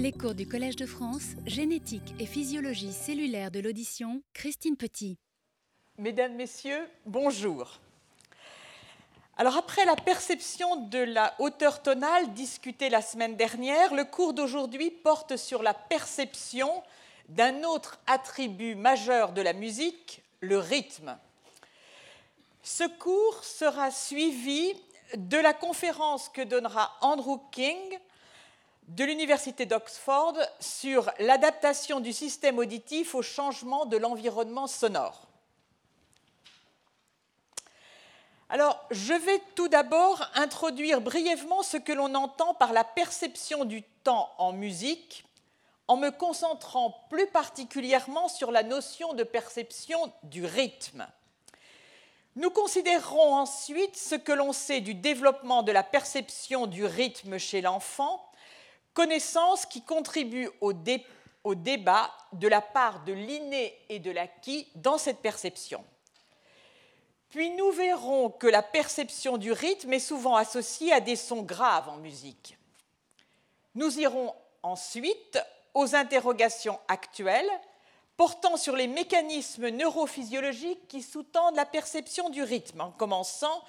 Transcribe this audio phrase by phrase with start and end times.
[0.00, 5.18] Les cours du Collège de France, génétique et physiologie cellulaire de l'audition, Christine Petit.
[5.96, 7.80] Mesdames, Messieurs, bonjour.
[9.36, 14.92] Alors après la perception de la hauteur tonale discutée la semaine dernière, le cours d'aujourd'hui
[14.92, 16.70] porte sur la perception
[17.28, 21.18] d'un autre attribut majeur de la musique, le rythme.
[22.62, 24.74] Ce cours sera suivi
[25.16, 27.98] de la conférence que donnera Andrew King
[28.88, 35.26] de l'Université d'Oxford sur l'adaptation du système auditif au changement de l'environnement sonore.
[38.48, 43.82] Alors, je vais tout d'abord introduire brièvement ce que l'on entend par la perception du
[44.04, 45.26] temps en musique,
[45.86, 51.06] en me concentrant plus particulièrement sur la notion de perception du rythme.
[52.36, 57.60] Nous considérerons ensuite ce que l'on sait du développement de la perception du rythme chez
[57.60, 58.27] l'enfant
[58.98, 60.72] connaissance qui contribue au,
[61.44, 65.84] au débat de la part de l'inné et de l'acquis dans cette perception.
[67.28, 71.88] Puis nous verrons que la perception du rythme est souvent associée à des sons graves
[71.88, 72.58] en musique.
[73.76, 75.38] Nous irons ensuite
[75.74, 77.52] aux interrogations actuelles
[78.16, 83.62] portant sur les mécanismes neurophysiologiques qui sous-tendent la perception du rythme, en commençant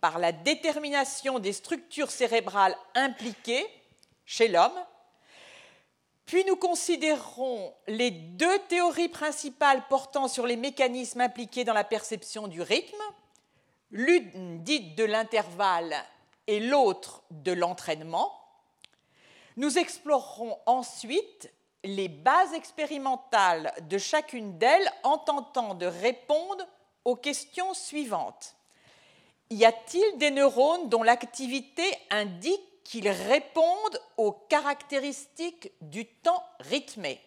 [0.00, 3.66] par la détermination des structures cérébrales impliquées
[4.30, 4.78] chez l'homme.
[6.24, 12.46] Puis nous considérerons les deux théories principales portant sur les mécanismes impliqués dans la perception
[12.46, 13.02] du rythme,
[13.90, 15.96] l'une dite de l'intervalle
[16.46, 18.32] et l'autre de l'entraînement.
[19.56, 26.64] Nous explorerons ensuite les bases expérimentales de chacune d'elles en tentant de répondre
[27.04, 28.54] aux questions suivantes.
[29.50, 37.24] Y a-t-il des neurones dont l'activité indique qu'ils répondent aux caractéristiques du temps rythmé.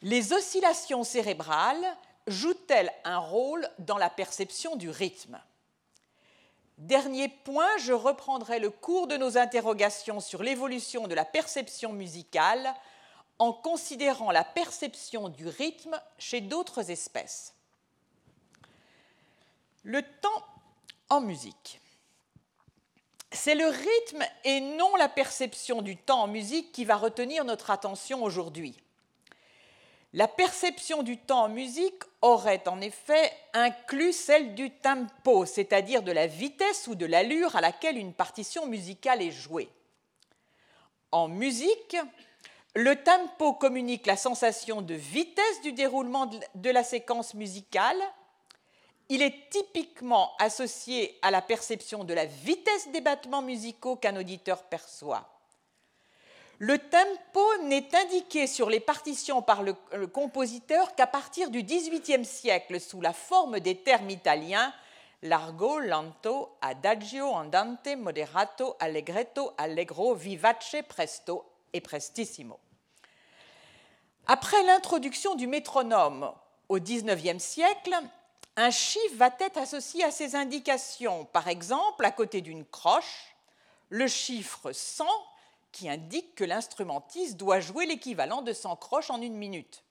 [0.00, 1.84] Les oscillations cérébrales
[2.26, 5.38] jouent-elles un rôle dans la perception du rythme?
[6.78, 12.74] Dernier point, je reprendrai le cours de nos interrogations sur l'évolution de la perception musicale
[13.38, 17.52] en considérant la perception du rythme chez d'autres espèces.
[19.82, 20.46] Le temps
[21.10, 21.81] en musique.
[23.34, 27.70] C'est le rythme et non la perception du temps en musique qui va retenir notre
[27.70, 28.76] attention aujourd'hui.
[30.12, 36.12] La perception du temps en musique aurait en effet inclus celle du tempo, c'est-à-dire de
[36.12, 39.70] la vitesse ou de l'allure à laquelle une partition musicale est jouée.
[41.10, 41.96] En musique,
[42.74, 47.96] le tempo communique la sensation de vitesse du déroulement de la séquence musicale
[49.12, 54.62] il est typiquement associé à la perception de la vitesse des battements musicaux qu'un auditeur
[54.62, 55.28] perçoit.
[56.58, 59.74] Le tempo n'est indiqué sur les partitions par le,
[60.06, 64.72] compositeur qu'à partir du XVIIIe siècle sous la forme des termes italiens
[65.20, 71.44] largo, lento, adagio, andante, moderato, allegretto, allegro, vivace, presto
[71.74, 72.58] et prestissimo.
[74.26, 76.32] Après l'introduction du métronome
[76.70, 77.94] au XIXe siècle,
[78.56, 81.24] un chiffre va être associé à ces indications.
[81.26, 83.34] Par exemple, à côté d'une croche,
[83.88, 85.06] le chiffre 100
[85.70, 89.82] qui indique que l'instrumentiste doit jouer l'équivalent de 100 croches en une minute.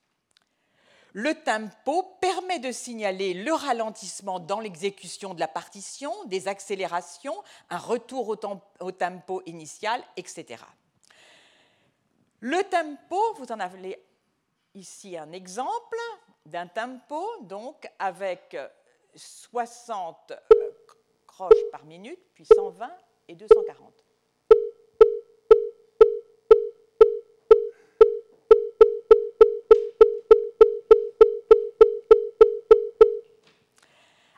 [1.12, 7.36] Le tempo permet de signaler le ralentissement dans l'exécution de la partition, des accélérations,
[7.68, 8.28] un retour
[8.80, 10.62] au, tempo initial, etc.
[12.40, 14.02] Le tempo, vous en avez
[14.74, 15.98] ici un exemple,
[16.46, 18.56] d'un tempo, donc avec
[19.14, 20.70] 60 euh,
[21.26, 22.90] croches par minute, puis 120
[23.28, 23.92] et 240.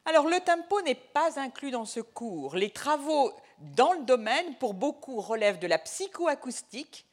[0.06, 2.54] Alors le tempo n'est pas inclus dans ce cours.
[2.54, 7.06] Les travaux dans le domaine, pour beaucoup, relèvent de la psychoacoustique,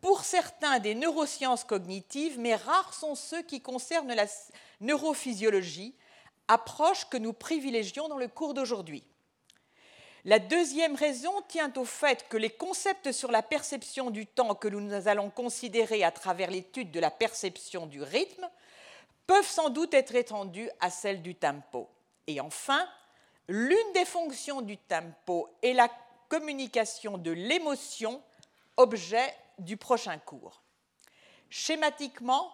[0.00, 4.26] pour certains des neurosciences cognitives, mais rares sont ceux qui concernent la
[4.80, 5.94] neurophysiologie,
[6.48, 9.04] approche que nous privilégions dans le cours d'aujourd'hui.
[10.24, 14.66] La deuxième raison tient au fait que les concepts sur la perception du temps que
[14.66, 18.48] nous allons considérer à travers l'étude de la perception du rythme
[19.26, 21.88] peuvent sans doute être étendus à celle du tempo.
[22.26, 22.88] Et enfin,
[23.48, 25.88] l'une des fonctions du tempo est la
[26.28, 28.20] communication de l'émotion,
[28.76, 30.62] objet du prochain cours.
[31.48, 32.52] Schématiquement,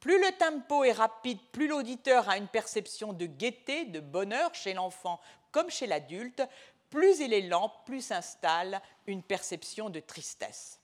[0.00, 4.72] plus le tempo est rapide, plus l'auditeur a une perception de gaieté, de bonheur chez
[4.72, 5.20] l'enfant
[5.52, 6.42] comme chez l'adulte,
[6.90, 10.80] plus il est lent, plus s'installe une perception de tristesse.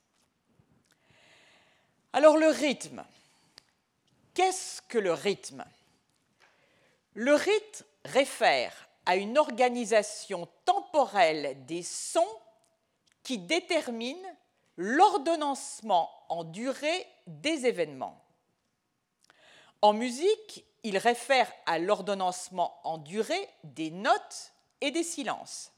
[2.12, 3.04] Alors le rythme.
[4.34, 5.64] Qu'est-ce que le rythme?
[7.14, 12.26] Le rythme réfère à une organisation temporelle des sons
[13.22, 14.35] qui détermine
[14.76, 18.22] l'ordonnancement en durée des événements.
[19.82, 25.72] En musique, il réfère à l'ordonnancement en durée des notes et des silences.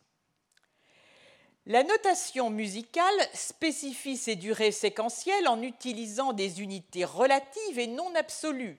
[1.66, 8.78] La notation musicale spécifie ces durées séquentielles en utilisant des unités relatives et non absolues.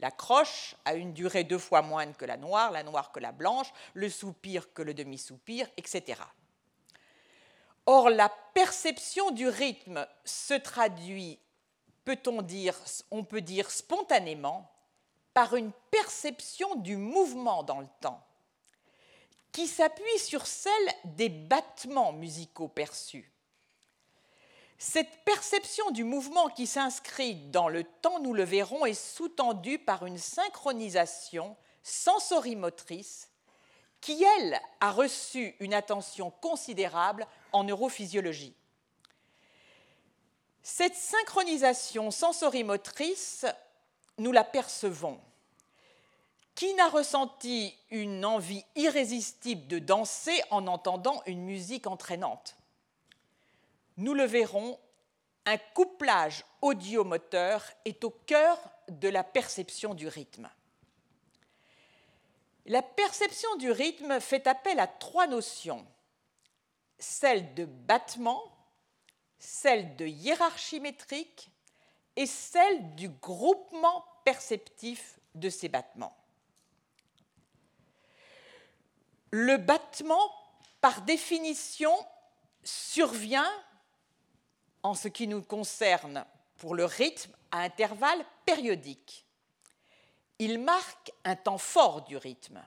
[0.00, 3.32] La croche a une durée deux fois moindre que la noire, la noire que la
[3.32, 6.22] blanche, le soupir que le demi-soupir, etc.
[7.86, 11.38] Or, la perception du rythme se traduit,
[12.04, 12.78] peut-on dire,
[13.10, 14.70] on peut dire spontanément,
[15.34, 18.22] par une perception du mouvement dans le temps
[19.52, 20.72] qui s'appuie sur celle
[21.04, 23.30] des battements musicaux perçus.
[24.78, 30.06] Cette perception du mouvement qui s'inscrit dans le temps, nous le verrons, est sous-tendue par
[30.06, 33.31] une synchronisation sensorimotrice
[34.02, 38.54] qui, elle, a reçu une attention considérable en neurophysiologie.
[40.62, 43.46] Cette synchronisation sensorimotrice,
[44.18, 45.18] nous la percevons
[46.54, 52.56] qui n'a ressenti une envie irrésistible de danser en entendant une musique entraînante?
[53.96, 54.78] Nous le verrons,
[55.46, 58.58] un couplage audiomoteur est au cœur
[58.88, 60.48] de la perception du rythme.
[62.66, 65.84] La perception du rythme fait appel à trois notions,
[66.98, 68.42] celle de battement,
[69.38, 71.50] celle de hiérarchie métrique
[72.16, 76.16] et celle du groupement perceptif de ces battements.
[79.32, 80.30] le battement,
[80.80, 81.92] par définition,
[82.62, 83.50] survient,
[84.84, 86.24] en ce qui nous concerne
[86.58, 89.26] pour le rythme, à intervalles périodiques.
[90.38, 92.62] Il marque un temps fort du rythme.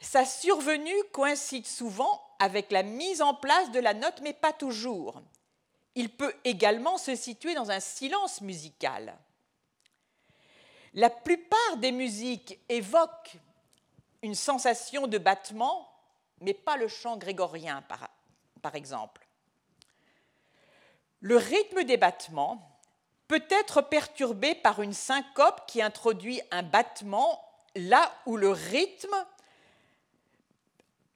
[0.00, 5.20] Sa survenue coïncide souvent avec la mise en place de la note, mais pas toujours.
[5.94, 9.18] Il peut également se situer dans un silence musical.
[10.94, 13.36] La plupart des musiques évoquent
[14.22, 15.88] une sensation de battement,
[16.40, 18.08] mais pas le chant grégorien, par,
[18.62, 19.26] par exemple.
[21.20, 22.77] Le rythme des battements
[23.28, 27.44] peut être perturbé par une syncope qui introduit un battement
[27.76, 29.14] là où le rythme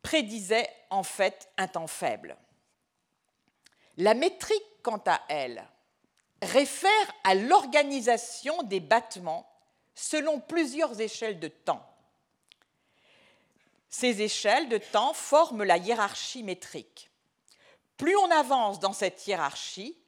[0.03, 2.37] prédisait en fait un temps faible.
[3.97, 5.67] La métrique, quant à elle,
[6.43, 6.91] réfère
[7.25, 9.49] à l'organisation des battements
[9.94, 11.87] selon plusieurs échelles de temps.
[13.88, 17.11] Ces échelles de temps forment la hiérarchie métrique.
[17.97, 20.01] Plus on avance dans cette hiérarchie,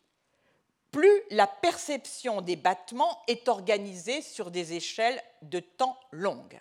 [0.94, 6.60] plus la perception des battements est organisée sur des échelles de temps longues.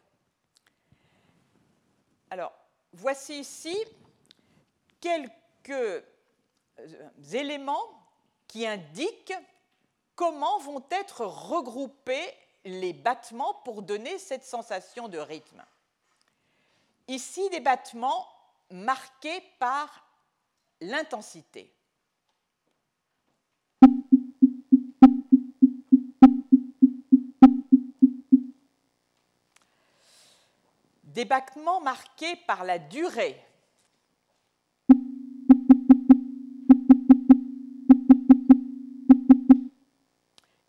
[2.32, 2.52] Alors,
[2.94, 3.78] voici ici
[5.00, 6.02] quelques euh,
[7.32, 8.08] éléments
[8.48, 9.36] qui indiquent
[10.16, 12.34] comment vont être regroupés
[12.66, 15.64] les battements pour donner cette sensation de rythme.
[17.08, 18.28] Ici, des battements
[18.72, 20.08] marqués par
[20.82, 21.73] l'intensité.
[31.14, 33.40] Des battements marqués par la durée.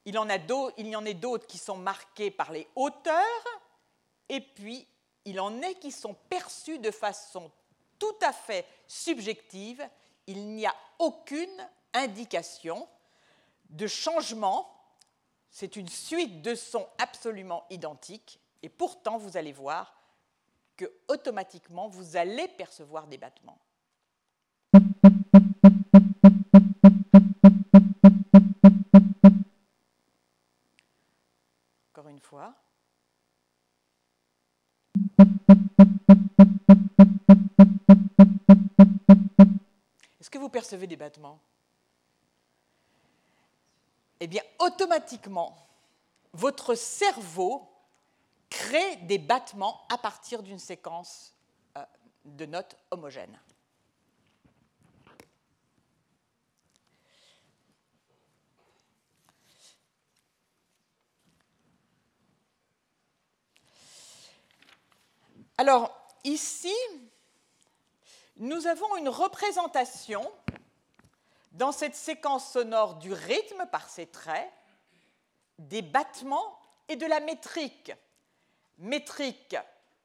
[0.05, 3.15] Il y en a d'autres qui sont marqués par les hauteurs
[4.29, 4.87] et puis
[5.25, 7.51] il en est qui sont perçus de façon
[7.99, 9.83] tout à fait subjective.
[10.27, 12.87] Il n'y a aucune indication
[13.71, 14.71] de changement.
[15.51, 18.41] C'est une suite de sons absolument identiques.
[18.63, 19.95] Et pourtant, vous allez voir
[20.77, 23.59] que automatiquement, vous allez percevoir des battements.
[31.93, 32.55] Encore une fois.
[40.21, 41.39] Est-ce que vous percevez des battements?
[44.21, 45.57] Eh bien, automatiquement,
[46.33, 47.74] votre cerveau
[48.55, 51.35] crée des battements à partir d'une séquence
[51.77, 51.85] euh,
[52.25, 53.39] de notes homogènes.
[65.59, 65.93] Alors,
[66.23, 66.75] ici,
[68.37, 70.31] nous avons une représentation
[71.53, 74.53] dans cette séquence sonore du rythme par ses traits,
[75.59, 76.59] des battements
[76.89, 77.93] et de la métrique.
[78.79, 79.57] Métrique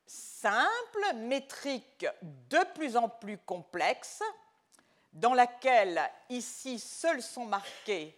[0.06, 4.24] simple, métrique de plus en plus complexe,
[5.14, 8.18] dans laquelle ici seuls sont marqués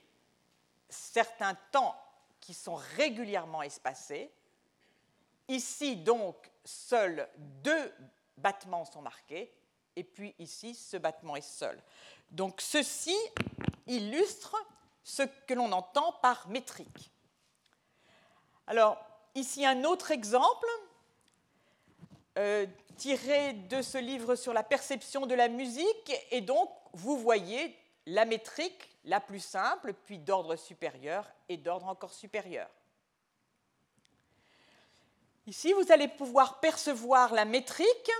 [0.90, 1.96] certains temps
[2.40, 4.32] qui sont régulièrement espacés.
[5.48, 7.94] Ici donc seuls deux
[8.38, 9.54] battements sont marqués
[9.96, 11.82] et puis ici ce battement est seul.
[12.30, 13.16] Donc ceci
[13.88, 14.56] illustre
[15.04, 17.12] ce que l'on entend par métrique.
[18.68, 20.68] Alors ici un autre exemple
[22.38, 22.66] euh,
[22.98, 26.14] tiré de ce livre sur la perception de la musique.
[26.32, 32.14] Et donc, vous voyez la métrique la plus simple, puis d'ordre supérieur et d'ordre encore
[32.14, 32.70] supérieur.
[35.48, 38.12] Ici, vous allez pouvoir percevoir la métrique,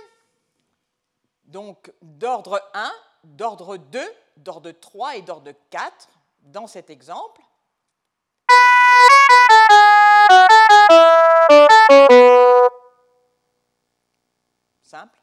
[1.44, 2.92] donc d'ordre 1,
[3.24, 4.00] d'ordre 2,
[4.36, 6.08] d'ordre 3 et d'ordre 4
[6.42, 7.40] dans cet exemple.
[14.82, 15.18] Simple.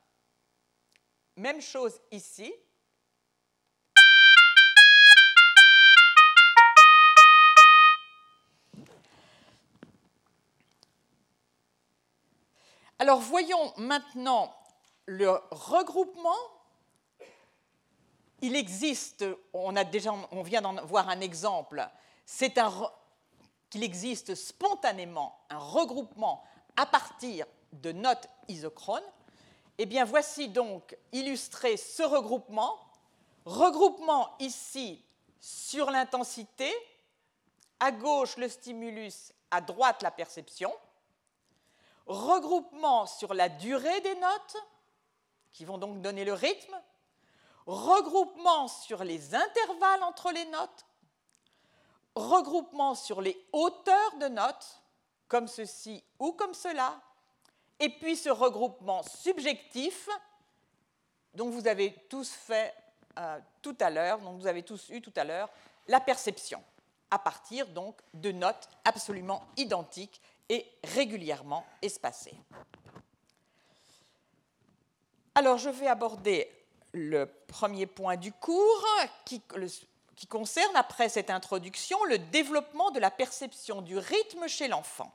[1.37, 2.51] Même chose ici.
[12.97, 14.53] Alors voyons maintenant
[15.05, 16.35] le regroupement.
[18.41, 21.87] Il existe, on, a déjà, on vient d'en voir un exemple,
[22.25, 22.57] c'est
[23.69, 26.43] qu'il existe spontanément un regroupement
[26.75, 29.03] à partir de notes isochrones.
[29.77, 32.77] Eh voici donc illustré ce regroupement.
[33.45, 35.03] Regroupement ici
[35.39, 36.71] sur l'intensité,
[37.79, 40.73] à gauche le stimulus, à droite la perception.
[42.05, 44.57] Regroupement sur la durée des notes,
[45.51, 46.75] qui vont donc donner le rythme.
[47.65, 50.85] Regroupement sur les intervalles entre les notes.
[52.15, 54.81] Regroupement sur les hauteurs de notes,
[55.29, 56.99] comme ceci ou comme cela
[57.79, 60.09] et puis ce regroupement subjectif
[61.33, 62.73] dont vous avez tous fait
[63.17, 65.49] euh, tout à l'heure, dont vous avez tous eu tout à l'heure,
[65.87, 66.61] la perception,
[67.11, 72.35] à partir donc de notes absolument identiques et régulièrement espacées.
[75.35, 76.51] Alors je vais aborder
[76.91, 78.85] le premier point du cours
[79.25, 79.41] qui,
[80.15, 85.13] qui concerne, après cette introduction, le développement de la perception du rythme chez l'enfant.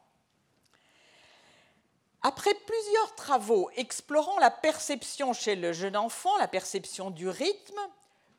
[2.27, 7.79] Après plusieurs travaux explorant la perception chez le jeune enfant, la perception du rythme,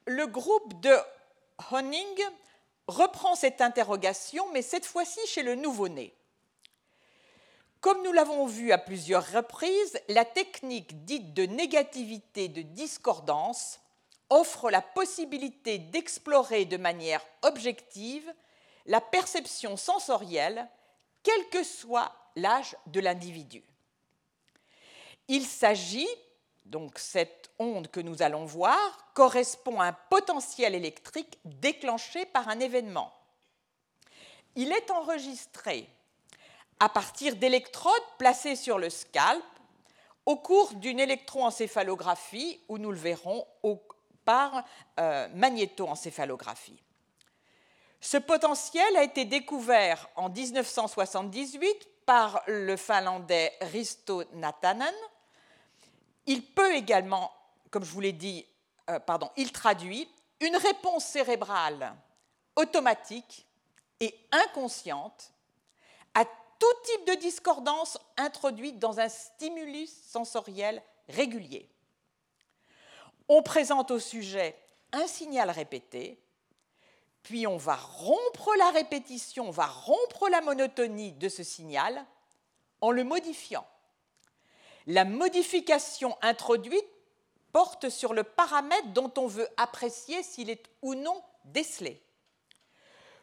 [0.08, 0.92] le groupe de
[1.72, 2.20] Honing
[2.88, 6.16] reprend cette interrogation, mais cette fois-ci chez le nouveau-né.
[7.80, 13.80] Comme nous l'avons vu à plusieurs reprises, la technique dite de négativité de discordance
[14.32, 18.34] offre la possibilité d'explorer de manière objective
[18.88, 20.68] la perception sensorielle,
[21.22, 23.64] quel que soit l'âge de l'individu.
[25.28, 26.08] Il s'agit,
[26.66, 28.78] donc cette onde que nous allons voir,
[29.14, 33.12] correspond à un potentiel électrique déclenché par un événement.
[34.56, 35.90] Il est enregistré
[36.80, 39.44] à partir d'électrodes placées sur le scalp
[40.26, 43.46] au cours d'une électroencéphalographie, où nous le verrons
[44.26, 44.66] par
[45.00, 46.82] euh, magnétoencéphalographie.
[48.02, 54.94] Ce potentiel a été découvert en 1978 par le finlandais Risto Natanen
[56.26, 57.32] il peut également,
[57.72, 58.46] comme je vous l'ai dit,
[58.90, 61.96] euh, pardon, il traduit une réponse cérébrale
[62.56, 63.46] automatique
[64.00, 65.32] et inconsciente
[66.14, 71.70] à tout type de discordance introduite dans un stimulus sensoriel régulier.
[73.28, 74.56] On présente au sujet
[74.92, 76.20] un signal répété,
[77.24, 82.06] puis on va rompre la répétition, on va rompre la monotonie de ce signal
[82.82, 83.68] en le modifiant.
[84.88, 86.86] La modification introduite
[87.52, 92.02] porte sur le paramètre dont on veut apprécier s'il est ou non décelé.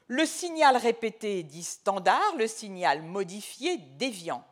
[0.08, 4.44] Le signal répété dit standard, le signal modifié déviant.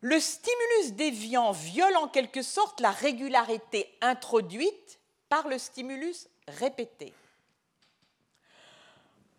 [0.00, 7.14] Le stimulus déviant viole en quelque sorte la régularité introduite par le stimulus répété.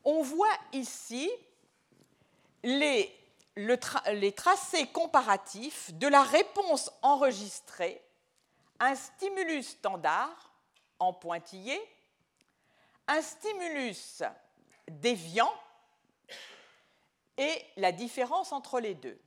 [0.03, 1.29] On voit ici
[2.63, 3.13] les
[3.57, 8.01] les tracés comparatifs de la réponse enregistrée
[8.79, 10.51] un stimulus standard
[10.99, 11.79] en pointillé,
[13.07, 14.23] un stimulus
[14.89, 15.51] déviant
[17.37, 19.19] et la différence entre les deux.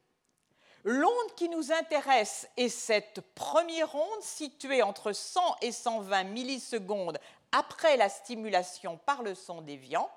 [0.85, 7.19] L'onde qui nous intéresse est cette première onde située entre 100 et 120 millisecondes
[7.53, 10.11] après la stimulation par le son déviant,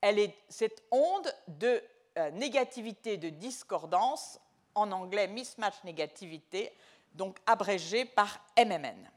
[0.00, 1.82] elle est cette onde de
[2.18, 4.38] euh, négativité de discordance,
[4.74, 6.72] en anglais mismatch négativité,
[7.14, 9.10] donc abrégée par MMN.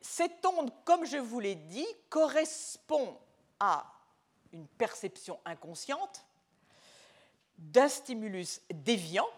[0.00, 3.16] cette onde, comme je vous l'ai dit, correspond
[3.60, 3.84] à
[4.52, 6.24] une perception inconsciente
[7.58, 9.28] d'un stimulus déviant.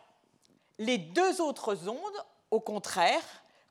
[0.79, 3.23] Les deux autres ondes, au contraire,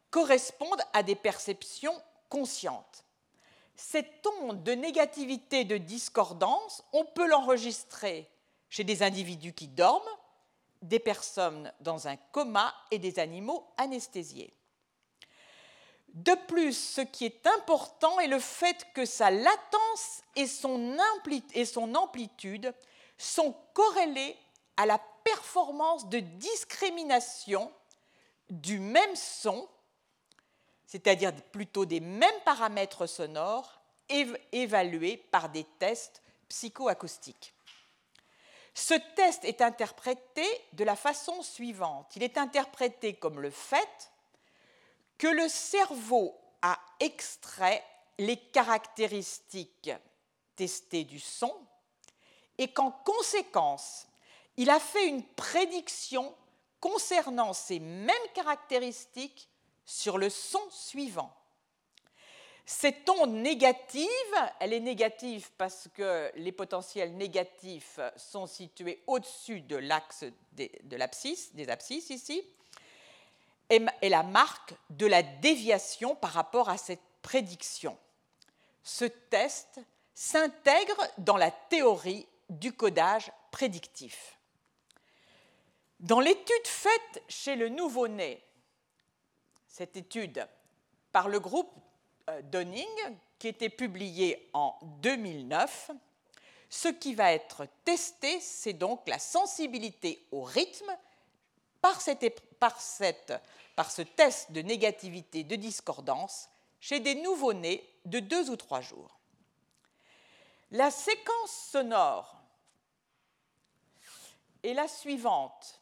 [0.09, 3.02] correspondent à des perceptions conscientes.
[3.75, 8.30] Cette onde de négativité de discordance, on peut l'enregistrer
[8.70, 10.01] chez des individus qui dorment,
[10.82, 14.53] des personnes dans un coma et des animaux anesthésiés.
[16.13, 20.98] De plus, ce qui est important est le fait que sa latence et son,
[21.96, 22.74] amplitude
[23.18, 24.38] sont corrélées
[24.77, 27.72] à la performance de discrimination
[28.50, 29.68] du même son,
[30.93, 33.81] c'est-à-dire plutôt des mêmes paramètres sonores
[34.51, 37.55] évalués par des tests psychoacoustiques.
[38.75, 42.15] Ce test est interprété de la façon suivante.
[42.15, 44.12] Il est interprété comme le fait
[45.17, 47.83] que le cerveau a extrait
[48.19, 49.89] les caractéristiques
[50.55, 51.55] testées du son
[52.59, 54.05] et qu'en conséquence,
[54.57, 56.35] il a fait une prédiction
[56.79, 59.50] concernant ces mêmes caractéristiques
[59.85, 61.33] sur le son suivant.
[62.65, 64.07] Cette onde négative,
[64.59, 70.23] elle est négative parce que les potentiels négatifs sont situés au-dessus de l'axe
[70.53, 72.41] de l'abscisse, des abscisses ici,
[73.69, 77.97] est la marque de la déviation par rapport à cette prédiction.
[78.83, 79.81] Ce test
[80.13, 84.37] s'intègre dans la théorie du codage prédictif.
[85.99, 88.43] Dans l'étude faite chez le nouveau-né,
[89.74, 90.48] cette étude
[91.12, 91.74] par le groupe
[92.30, 92.86] euh, Donning,
[93.39, 95.89] qui était publiée en 2009,
[96.70, 100.96] ce qui va être testé, c'est donc la sensibilité au rythme
[101.81, 102.00] par,
[102.59, 103.33] par, cette,
[103.75, 109.20] par ce test de négativité de discordance chez des nouveau-nés de deux ou trois jours.
[110.70, 112.36] La séquence sonore
[114.62, 115.81] est la suivante.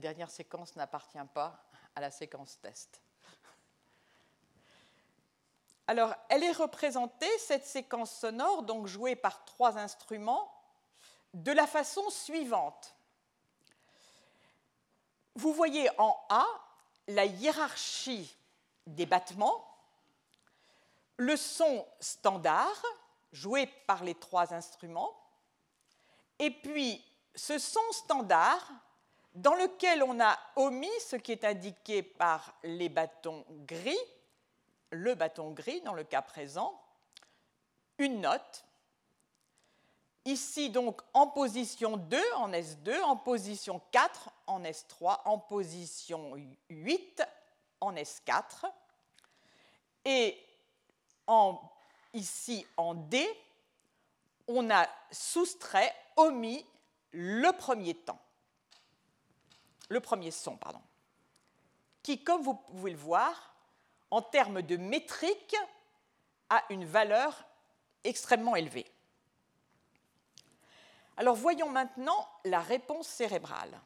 [0.00, 3.00] Dernière séquence n'appartient pas à la séquence test.
[5.90, 10.48] Alors, elle est représentée, cette séquence sonore, donc jouée par trois instruments,
[11.34, 12.94] de la façon suivante.
[15.34, 16.46] Vous voyez en A
[17.08, 18.36] la hiérarchie
[18.86, 19.66] des battements,
[21.16, 22.84] le son standard,
[23.32, 25.20] joué par les trois instruments,
[26.38, 28.70] et puis ce son standard
[29.34, 33.98] dans lequel on a omis ce qui est indiqué par les bâtons gris,
[34.90, 36.80] le bâton gris dans le cas présent,
[37.98, 38.64] une note.
[40.24, 46.34] Ici donc en position 2 en S2, en position 4 en S3, en position
[46.68, 47.22] 8
[47.80, 48.70] en S4.
[50.04, 50.38] Et
[52.12, 53.26] ici en D,
[54.46, 56.66] on a soustrait, omis
[57.12, 58.20] le premier temps
[59.90, 60.80] le premier son, pardon,
[62.02, 63.49] qui, comme vous pouvez le voir,
[64.10, 65.56] en termes de métrique,
[66.48, 67.44] a une valeur
[68.04, 68.86] extrêmement élevée.
[71.16, 73.80] Alors voyons maintenant la réponse cérébrale.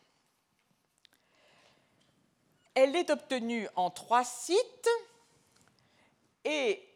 [2.74, 4.88] Elle est obtenue en trois sites
[6.44, 6.88] et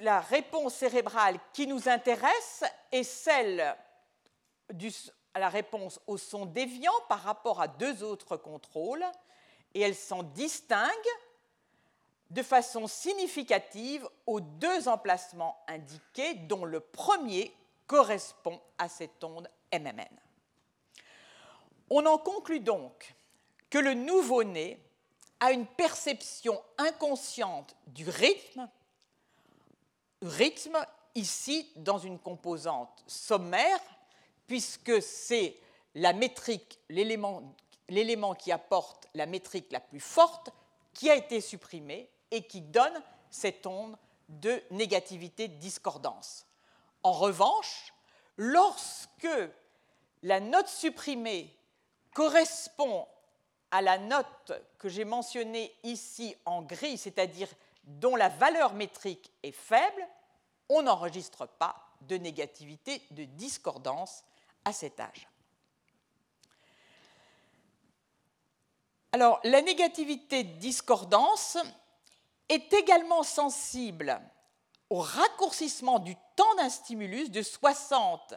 [0.00, 3.76] la réponse cérébrale qui nous intéresse est celle
[5.34, 9.04] à la réponse au son déviant par rapport à deux autres contrôles
[9.74, 10.90] et elle s'en distingue
[12.30, 17.54] de façon significative aux deux emplacements indiqués dont le premier
[17.86, 20.08] correspond à cette onde MMN.
[21.90, 23.14] On en conclut donc
[23.70, 24.80] que le nouveau-né
[25.40, 28.68] a une perception inconsciente du rythme,
[30.22, 30.78] rythme
[31.14, 33.80] ici dans une composante sommaire
[34.46, 35.56] puisque c'est
[35.94, 37.44] l'élément
[38.34, 40.50] qui apporte la métrique la plus forte,
[40.92, 43.96] qui a été supprimé et qui donne cette onde
[44.28, 46.46] de négativité de discordance.
[47.04, 47.94] En revanche,
[48.36, 49.28] lorsque
[50.24, 51.56] la note supprimée
[52.12, 53.06] correspond
[53.70, 57.48] à la note que j'ai mentionnée ici en gris, c'est-à-dire
[57.84, 60.08] dont la valeur métrique est faible,
[60.68, 64.24] on n'enregistre pas de négativité de discordance
[64.64, 65.28] à cet âge.
[69.12, 71.58] Alors, la négativité discordance
[72.48, 74.20] est également sensible
[74.90, 78.34] au raccourcissement du temps d'un stimulus de 60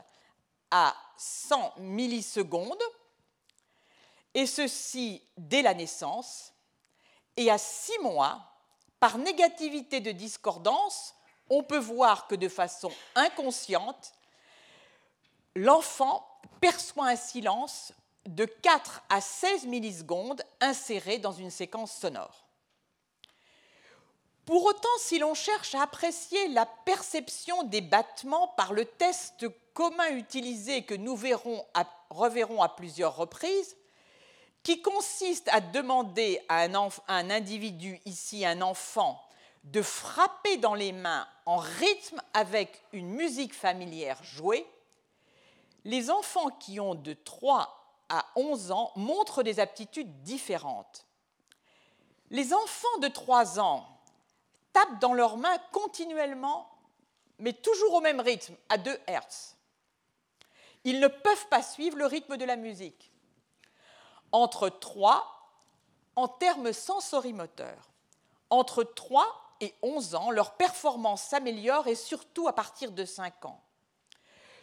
[0.72, 2.84] à 100 millisecondes,
[4.34, 6.54] et ceci dès la naissance,
[7.36, 8.42] et à 6 mois,
[9.00, 11.16] par négativité de discordance,
[11.50, 14.14] on peut voir que de façon inconsciente,
[15.56, 16.28] l'enfant
[16.60, 17.94] perçoit un silence
[18.26, 22.47] de 4 à 16 millisecondes inséré dans une séquence sonore.
[24.48, 30.08] Pour autant, si l'on cherche à apprécier la perception des battements par le test commun
[30.12, 33.76] utilisé que nous reverrons à plusieurs reprises,
[34.64, 39.22] qui consiste à demander à un individu, ici un enfant,
[39.66, 44.66] de frapper dans les mains en rythme avec une musique familière jouée,
[45.84, 51.06] les enfants qui ont de 3 à 11 ans montrent des aptitudes différentes.
[52.30, 53.86] Les enfants de 3 ans
[54.78, 56.70] tapent dans leurs mains continuellement,
[57.40, 59.56] mais toujours au même rythme, à 2 Hertz.
[60.84, 63.12] Ils ne peuvent pas suivre le rythme de la musique.
[64.32, 65.52] Entre 3,
[66.16, 67.90] en termes sensorimoteurs,
[68.52, 69.26] entre 3
[69.62, 73.64] et 11 ans, leur performance s'améliore et surtout à partir de 5 ans.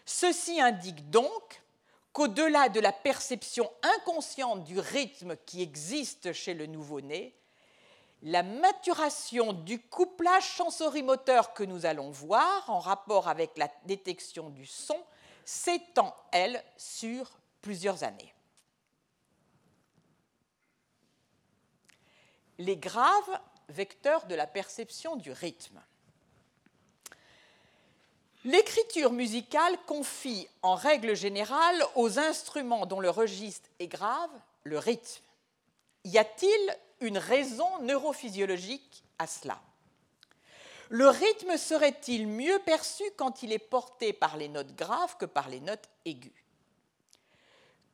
[0.04, 1.62] Ceci indique donc
[2.12, 7.34] qu'au-delà de la perception inconsciente du rythme qui existe chez le nouveau-né,
[8.24, 14.64] la maturation du couplage sensorimoteur que nous allons voir en rapport avec la détection du
[14.64, 14.98] son
[15.44, 18.34] s'étend, elle, sur plusieurs années.
[22.58, 25.82] Les graves vecteur de la perception du rythme.
[28.44, 34.30] L'écriture musicale confie en règle générale aux instruments dont le registre est grave
[34.64, 35.23] le rythme.
[36.04, 39.60] Y a-t-il une raison neurophysiologique à cela?
[40.90, 45.48] Le rythme serait-il mieux perçu quand il est porté par les notes graves que par
[45.48, 46.32] les notes aiguës?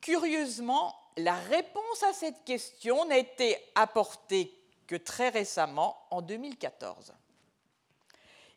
[0.00, 7.12] Curieusement, la réponse à cette question n'a été apportée que très récemment, en 2014.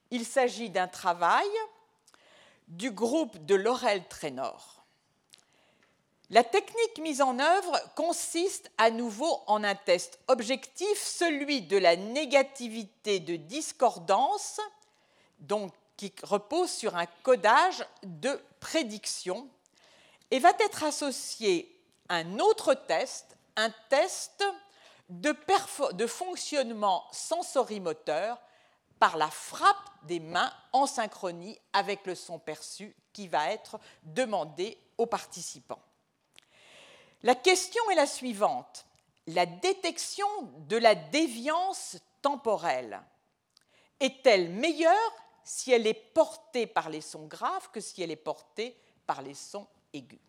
[0.09, 1.47] Il s'agit d'un travail
[2.67, 4.82] du groupe de Laurel Trénor.
[6.33, 11.95] La technique mise en œuvre consiste à nouveau en un test objectif, celui de la
[11.95, 14.59] négativité de discordance,
[15.95, 19.47] qui repose sur un codage de prédiction,
[20.31, 24.43] et va être associé un autre test, un test
[25.09, 25.35] de,
[26.07, 28.41] fonctionnement sensorimoteur
[28.97, 34.79] par la frappe des mains en synchronie avec le son perçu qui va être demandé
[34.97, 35.83] aux participants.
[37.23, 38.85] La question est la suivante.
[39.27, 40.27] La détection
[40.67, 43.01] de la déviance temporelle
[44.01, 45.11] est-elle meilleure
[45.45, 49.33] si elle est portée par les sons graves que si elle est portée par les
[49.33, 50.19] sons aigus?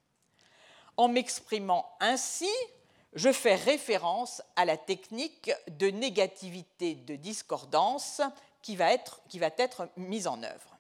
[0.97, 2.51] En m'exprimant ainsi,
[3.15, 8.21] je fais référence à la technique de négativité de discordance
[8.63, 9.21] qui va être,
[9.97, 10.79] mise en œuvre.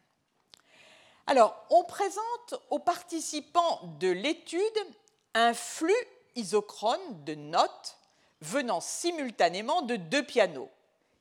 [1.27, 4.61] Alors, on présente aux participants de l'étude
[5.35, 5.93] un flux
[6.37, 7.99] isochrone de notes
[8.41, 10.71] venant simultanément de deux pianos.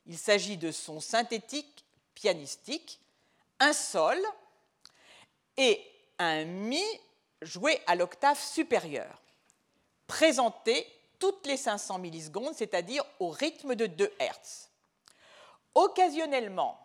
[0.06, 3.00] Il s'agit de sons synthétiques pianistiques,
[3.60, 4.18] un sol
[5.56, 5.80] et
[6.18, 6.84] un mi
[7.42, 9.20] joué à l'octave supérieure,
[10.06, 10.86] présentés
[11.18, 14.70] toutes les 500 millisecondes, c'est-à-dire au rythme de 2 Hertz.
[15.74, 16.78] Occasionnellement,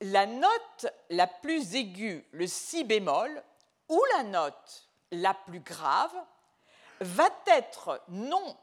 [0.00, 3.42] la note la plus aiguë, le si bémol,
[3.88, 6.14] ou la note la plus grave,
[7.00, 8.56] va être non,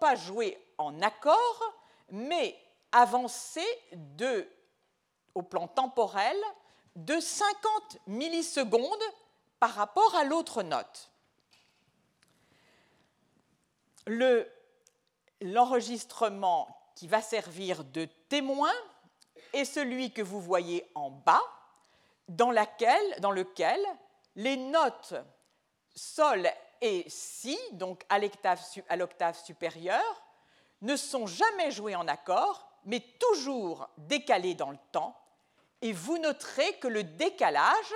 [0.00, 1.74] pas jouée en accord,
[2.10, 2.56] mais
[2.92, 3.66] avancée
[5.34, 6.36] au plan temporel
[6.96, 9.02] de 50 millisecondes
[9.58, 11.10] par rapport à l'autre note.
[15.40, 18.72] L'enregistrement qui va servir de témoin
[19.52, 21.42] est celui que vous voyez en bas,
[22.28, 23.80] dans lequel
[24.36, 25.14] les notes
[25.94, 26.48] Sol
[26.80, 30.22] et Si, donc à l'octave supérieure,
[30.82, 35.16] ne sont jamais joués en accord, mais toujours décalés dans le temps.
[35.82, 37.94] Et vous noterez que le décalage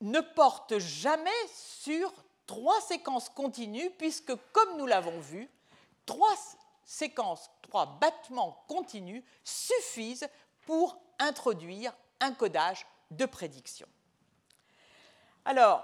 [0.00, 2.12] ne porte jamais sur
[2.46, 5.50] trois séquences continues, puisque, comme nous l'avons vu,
[6.06, 6.34] trois
[6.84, 10.28] séquences, trois battements continus suffisent
[10.66, 13.86] pour introduire un codage de prédiction.
[15.44, 15.82] Alors,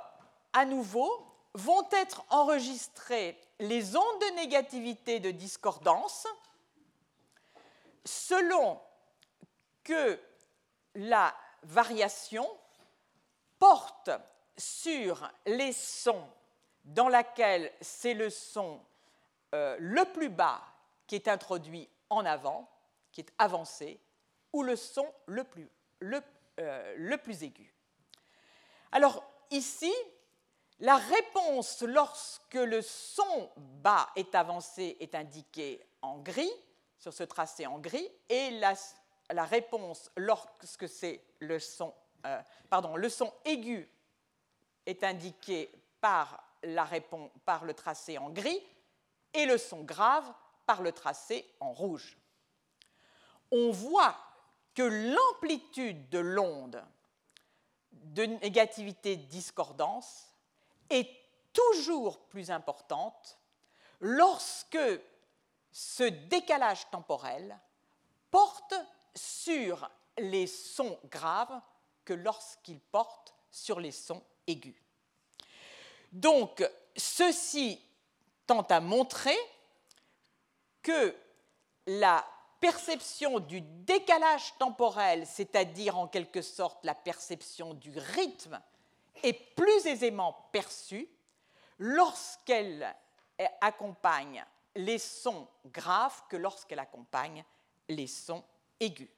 [0.54, 6.26] à nouveau, vont être enregistrées les ondes de négativité de discordance
[8.04, 8.80] selon
[9.82, 10.18] que
[10.94, 12.48] la variation
[13.58, 14.10] porte
[14.56, 16.26] sur les sons
[16.84, 18.80] dans lesquels c'est le son
[19.54, 20.60] euh, le plus bas
[21.06, 22.68] qui est introduit en avant,
[23.12, 24.00] qui est avancé,
[24.52, 25.68] ou le son le plus,
[26.02, 27.72] euh, le plus aigu.
[28.92, 29.92] Alors ici,
[30.80, 36.52] la réponse lorsque le son bas est avancé est indiquée en gris,
[36.98, 41.94] sur ce tracé en gris, et la, réponse lorsque c'est le son,
[42.26, 42.40] euh,
[42.96, 43.88] le son aigu
[44.86, 46.42] est indiqué par,
[47.44, 48.60] par le tracé en gris,
[49.32, 50.30] et le son grave
[50.66, 52.16] par le tracé en rouge.
[53.50, 54.16] On voit
[54.74, 56.84] que l'amplitude de l'onde
[57.92, 60.33] de négativité discordance
[60.90, 61.08] est
[61.52, 63.38] toujours plus importante
[64.00, 64.78] lorsque
[65.72, 67.58] ce décalage temporel
[68.30, 68.74] porte
[69.14, 71.60] sur les sons graves
[72.04, 74.80] que lorsqu'il porte sur les sons aigus.
[76.12, 77.80] Donc, ceci
[78.46, 79.36] tend à montrer
[80.82, 81.16] que
[81.86, 82.24] la
[82.60, 88.60] perception du décalage temporel, c'est-à-dire en quelque sorte la perception du rythme,
[89.24, 91.08] est plus aisément perçue
[91.78, 92.94] lorsqu'elle
[93.60, 94.44] accompagne
[94.76, 97.44] les sons graves que lorsqu'elle accompagne
[97.88, 98.44] les sons
[98.80, 99.10] aigus.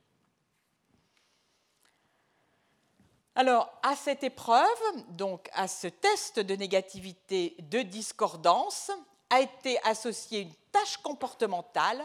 [3.35, 4.67] Alors, à cette épreuve,
[5.11, 8.91] donc à ce test de négativité de discordance,
[9.29, 12.03] a été associée une tâche comportementale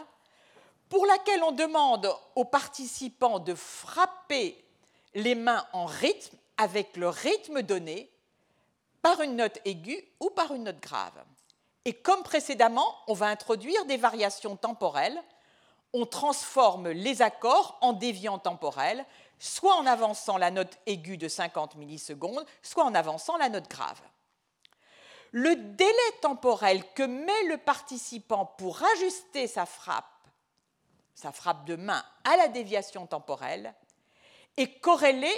[0.90, 4.62] pour laquelle on demande aux participants de frapper
[5.14, 8.10] les mains en rythme avec le rythme donné
[9.02, 11.24] par une note aiguë ou par une note grave.
[11.84, 15.20] Et comme précédemment, on va introduire des variations temporelles.
[15.92, 19.04] On transforme les accords en déviants temporels,
[19.38, 24.00] soit en avançant la note aiguë de 50 millisecondes, soit en avançant la note grave.
[25.32, 30.04] Le délai temporel que met le participant pour ajuster sa frappe,
[31.14, 33.74] sa frappe de main à la déviation temporelle,
[34.56, 35.30] est corrélé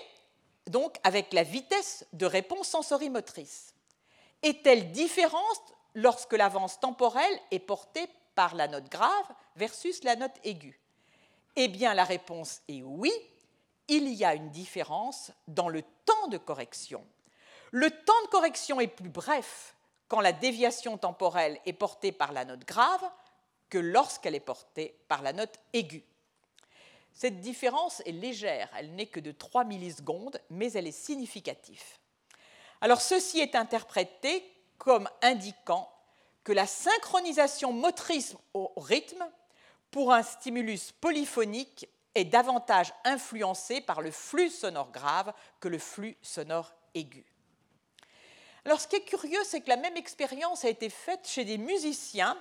[0.66, 3.74] donc avec la vitesse de réponse sensorimotrice.
[4.42, 10.81] Est-elle différente lorsque l'avance temporelle est portée par la note grave versus la note aiguë?
[11.57, 13.12] Eh bien, la réponse est oui,
[13.88, 17.07] il y a une différence dans le temps de correction.
[17.70, 19.77] Le temps de correction est plus bref
[20.09, 23.03] quand la déviation temporelle est portée par la note grave
[23.68, 26.05] que lorsqu'elle est portée par la note aiguë.
[27.14, 31.83] Cette différence est légère, elle n'est que de 3 millisecondes, mais elle est significative.
[32.81, 34.44] Alors ceci est interprété
[34.79, 35.90] comme indiquant
[36.42, 39.24] que la synchronisation motrice au rythme
[39.92, 46.16] pour un stimulus polyphonique est davantage influencée par le flux sonore grave que le flux
[46.20, 47.24] sonore aigu.
[48.64, 51.59] Alors ce qui est curieux, c'est que la même expérience a été faite chez des
[51.59, 52.37] musiciens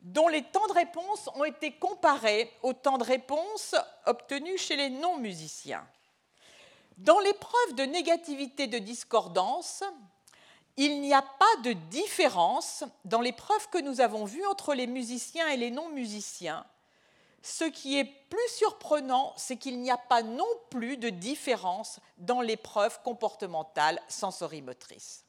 [0.00, 3.74] dont les temps de réponse ont été comparés aux temps de réponse
[4.06, 5.86] obtenus chez les non-musiciens.
[6.96, 9.82] Dans l'épreuve de négativité de discordance,
[10.76, 14.86] il n'y a pas de différence dans les preuves que nous avons vues entre les
[14.86, 16.64] musiciens et les non-musiciens.
[17.42, 22.42] Ce qui est plus surprenant, c'est qu'il n'y a pas non plus de différence dans
[22.42, 25.24] les preuves comportementales sensorimotrices.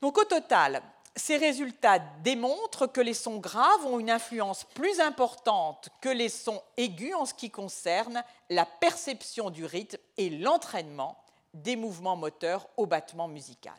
[0.00, 0.82] Donc au total,
[1.14, 6.62] ces résultats démontrent que les sons graves ont une influence plus importante que les sons
[6.76, 11.22] aigus en ce qui concerne la perception du rythme et l'entraînement
[11.52, 13.76] des mouvements moteurs au battement musical.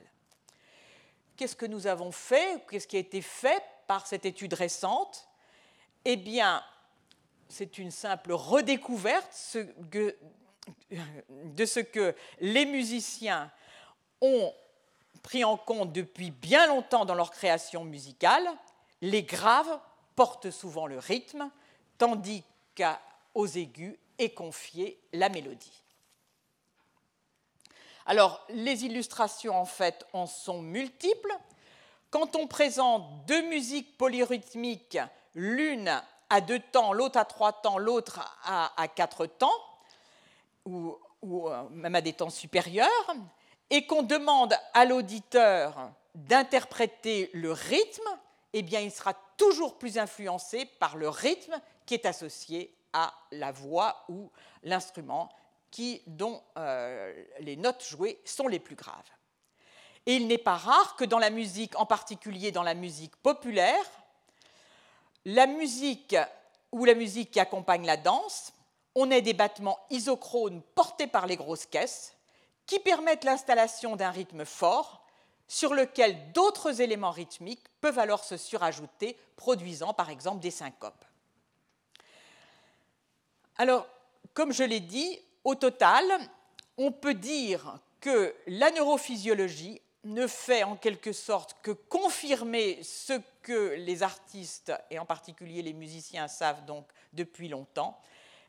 [1.36, 5.28] Qu'est-ce que nous avons fait Qu'est-ce qui a été fait par cette étude récente?
[6.06, 6.64] Eh bien,
[7.50, 9.58] c'est une simple redécouverte
[11.30, 13.52] de ce que les musiciens
[14.22, 14.54] ont
[15.22, 18.48] pris en compte depuis bien longtemps dans leur création musicale.
[19.02, 19.80] Les graves
[20.16, 21.50] portent souvent le rythme,
[21.98, 22.44] tandis
[22.76, 25.84] qu'aux aigus est confiée la mélodie.
[28.06, 31.34] Alors, les illustrations, en fait, en sont multiples.
[32.10, 34.98] Quand on présente deux musiques polyrythmiques,
[35.36, 39.54] l'une à deux temps, l'autre à trois temps, l'autre à, quatre temps,
[40.66, 43.16] ou, euh, même à des temps supérieurs,
[43.70, 48.08] et qu'on demande à l'auditeur d'interpréter le rythme,
[48.54, 53.52] eh bien, il sera toujours plus influencé par le rythme qui est associé à la
[53.52, 54.30] voix ou
[54.64, 55.30] l'instrument
[56.08, 59.10] dont euh, les notes jouées sont les plus graves.
[60.06, 63.86] Et il n'est pas rare que dans la musique, en particulier dans la musique populaire,
[65.26, 66.16] la musique
[66.72, 68.54] ou la musique qui accompagne la danse,
[68.96, 72.13] on ait des battements isochrones portés par les grosses caisses
[72.66, 75.06] qui permettent l'installation d'un rythme fort
[75.48, 81.06] sur lequel d'autres éléments rythmiques peuvent alors se surajouter, produisant par exemple des syncopes.
[83.58, 83.88] Alors,
[84.34, 86.06] comme je l'ai dit, au total,
[86.78, 93.76] on peut dire que la neurophysiologie ne fait en quelque sorte que confirmer ce que
[93.78, 98.00] les artistes, et en particulier les musiciens, savent donc depuis longtemps.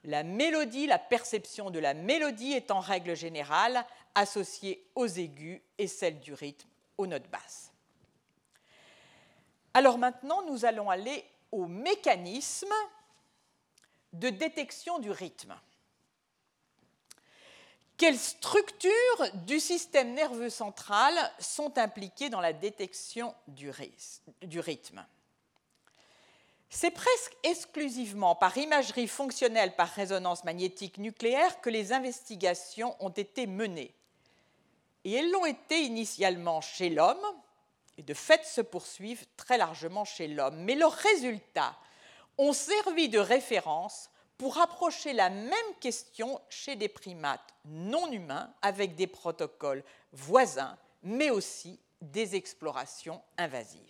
[0.05, 5.87] La mélodie, la perception de la mélodie est en règle générale associée aux aigus et
[5.87, 7.73] celle du rythme aux notes basses.
[9.73, 12.73] Alors maintenant, nous allons aller au mécanisme
[14.12, 15.59] de détection du rythme.
[17.97, 18.90] Quelles structures
[19.47, 25.05] du système nerveux central sont impliquées dans la détection du rythme?
[26.68, 33.46] C'est presque exclusivement par imagerie fonctionnelle par résonance magnétique nucléaire que les investigations ont été
[33.46, 33.94] menées.
[35.05, 37.16] Et elles l'ont été initialement chez l'homme,
[37.96, 40.57] et de fait se poursuivent très largement chez l'homme.
[40.64, 41.77] Mais leurs résultats
[42.38, 48.96] ont servi de référence pour approcher la même question chez des primates non humains avec
[48.96, 53.81] des protocoles voisins, mais aussi des explorations invasives.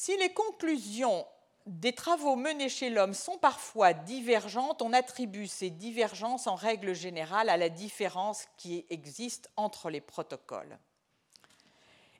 [0.00, 1.26] Si les conclusions
[1.66, 7.48] des travaux menés chez l'homme sont parfois divergentes, on attribue ces divergences en règle générale
[7.48, 10.78] à la différence qui existe entre les protocoles.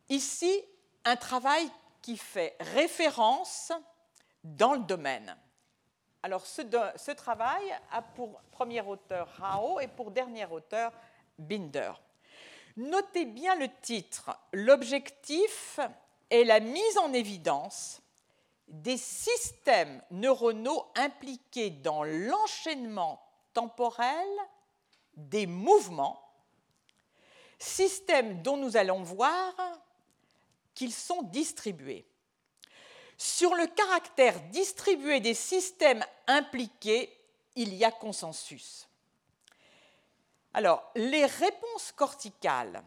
[0.08, 0.60] Ici,
[1.04, 1.70] un travail
[2.02, 3.70] qui fait référence
[4.42, 5.36] dans le domaine.
[6.24, 7.62] Alors ce, travail
[7.92, 10.90] a pour premier auteur Rao et pour dernier auteur
[11.38, 11.92] Binder.
[12.76, 14.36] Notez bien le titre.
[14.52, 15.78] L'objectif
[16.30, 18.00] est la mise en évidence
[18.68, 23.20] des systèmes neuronaux impliqués dans l'enchaînement
[23.54, 24.28] temporel
[25.16, 26.22] des mouvements,
[27.58, 29.54] systèmes dont nous allons voir
[30.74, 32.06] qu'ils sont distribués.
[33.16, 37.12] Sur le caractère distribué des systèmes impliqués,
[37.56, 38.86] il y a consensus.
[40.54, 42.82] Alors, les réponses corticales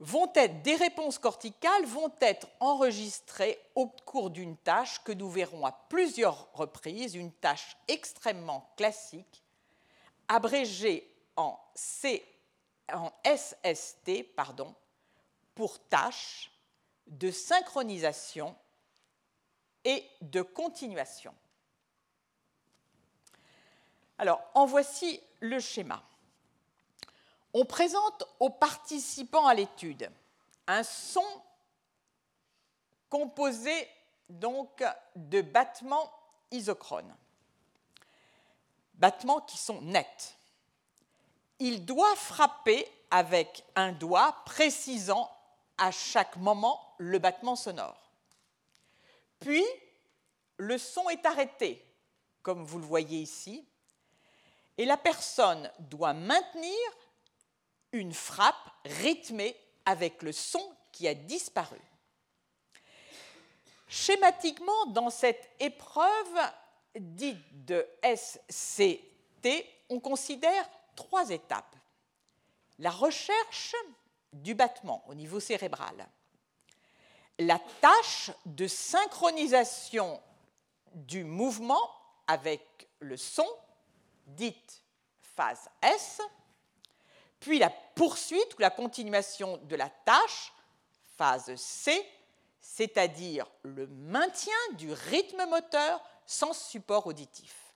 [0.00, 5.66] vont être, des réponses corticales vont être enregistrées au cours d'une tâche que nous verrons
[5.66, 9.42] à plusieurs reprises, une tâche extrêmement classique,
[10.28, 12.24] abrégée en, C,
[12.92, 14.34] en SST
[15.54, 16.52] pour tâche
[17.06, 18.54] de synchronisation
[19.84, 21.34] et de continuation.
[24.18, 26.02] Alors, en voici le schéma.
[27.54, 30.10] On présente aux participants à l'étude
[30.66, 31.24] un son
[33.08, 33.88] composé
[34.28, 34.84] donc
[35.16, 36.12] de battements
[36.50, 37.14] isochrones,
[38.94, 40.36] battements qui sont nets.
[41.58, 45.30] Il doit frapper avec un doigt précisant
[45.78, 48.10] à chaque moment le battement sonore.
[49.40, 49.64] Puis,
[50.58, 51.84] le son est arrêté,
[52.42, 53.66] comme vous le voyez ici,
[54.76, 56.76] et la personne doit maintenir
[57.92, 61.80] une frappe rythmée avec le son qui a disparu.
[63.88, 66.38] Schématiquement, dans cette épreuve
[66.94, 71.76] dite de SCT, on considère trois étapes.
[72.78, 73.74] La recherche
[74.32, 76.06] du battement au niveau cérébral,
[77.38, 80.20] la tâche de synchronisation
[80.94, 81.90] du mouvement
[82.26, 83.46] avec le son,
[84.26, 84.82] dite
[85.22, 86.20] phase S,
[87.40, 90.52] puis la poursuite ou la continuation de la tâche,
[91.16, 92.06] phase C,
[92.60, 97.74] c'est-à-dire le maintien du rythme moteur sans support auditif.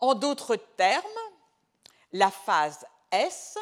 [0.00, 1.04] En d'autres termes,
[2.12, 3.56] la phase S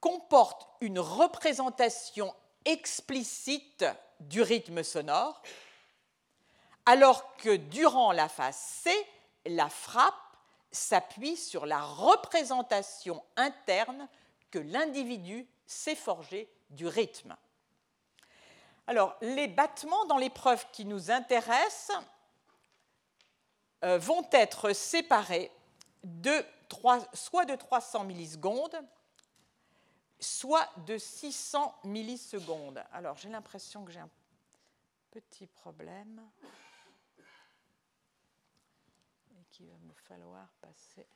[0.00, 2.34] comporte une représentation
[2.64, 3.84] explicite
[4.20, 5.42] du rythme sonore,
[6.86, 8.90] alors que durant la phase C,
[9.44, 10.14] la frappe
[10.70, 14.08] s'appuie sur la représentation interne
[14.50, 17.36] que l'individu s'est forgé du rythme.
[18.86, 21.92] Alors, les battements dans l'épreuve qui nous intéresse
[23.84, 25.52] euh, vont être séparés
[27.12, 28.78] soit de 300 millisecondes,
[30.20, 32.82] soit de 600 millisecondes.
[32.92, 34.10] Alors, j'ai l'impression que j'ai un
[35.10, 36.22] petit problème
[39.66, 41.06] va me falloir passer.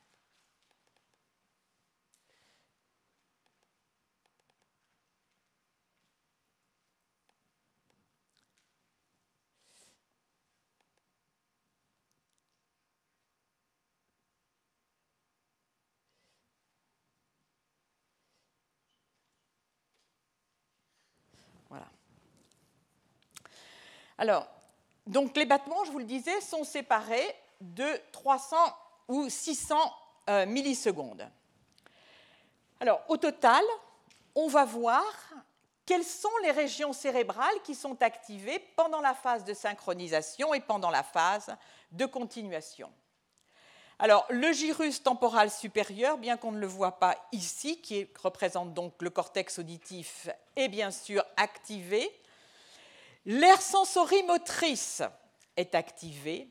[24.22, 24.46] Alors,
[25.04, 28.56] donc les battements, je vous le disais, sont séparés de 300
[29.08, 29.76] ou 600
[30.28, 31.28] euh, millisecondes.
[32.80, 33.62] Alors, au total,
[34.34, 35.04] on va voir
[35.84, 40.90] quelles sont les régions cérébrales qui sont activées pendant la phase de synchronisation et pendant
[40.90, 41.54] la phase
[41.90, 42.90] de continuation.
[43.98, 48.94] Alors, le gyrus temporal supérieur, bien qu'on ne le voit pas ici, qui représente donc
[49.00, 52.10] le cortex auditif, est bien sûr activé
[53.24, 55.02] L'aire sensorimotrice
[55.56, 56.48] est activée.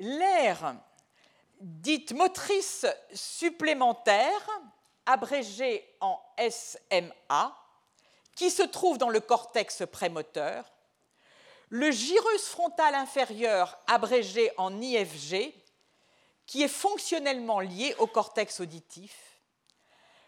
[0.00, 0.74] L'aire
[1.60, 4.48] dite motrice supplémentaire,
[5.06, 6.20] abrégée en
[6.50, 7.56] SMA,
[8.34, 10.72] qui se trouve dans le cortex prémoteur.
[11.68, 15.54] Le gyrus frontal inférieur, abrégé en IFG,
[16.46, 19.40] qui est fonctionnellement lié au cortex auditif.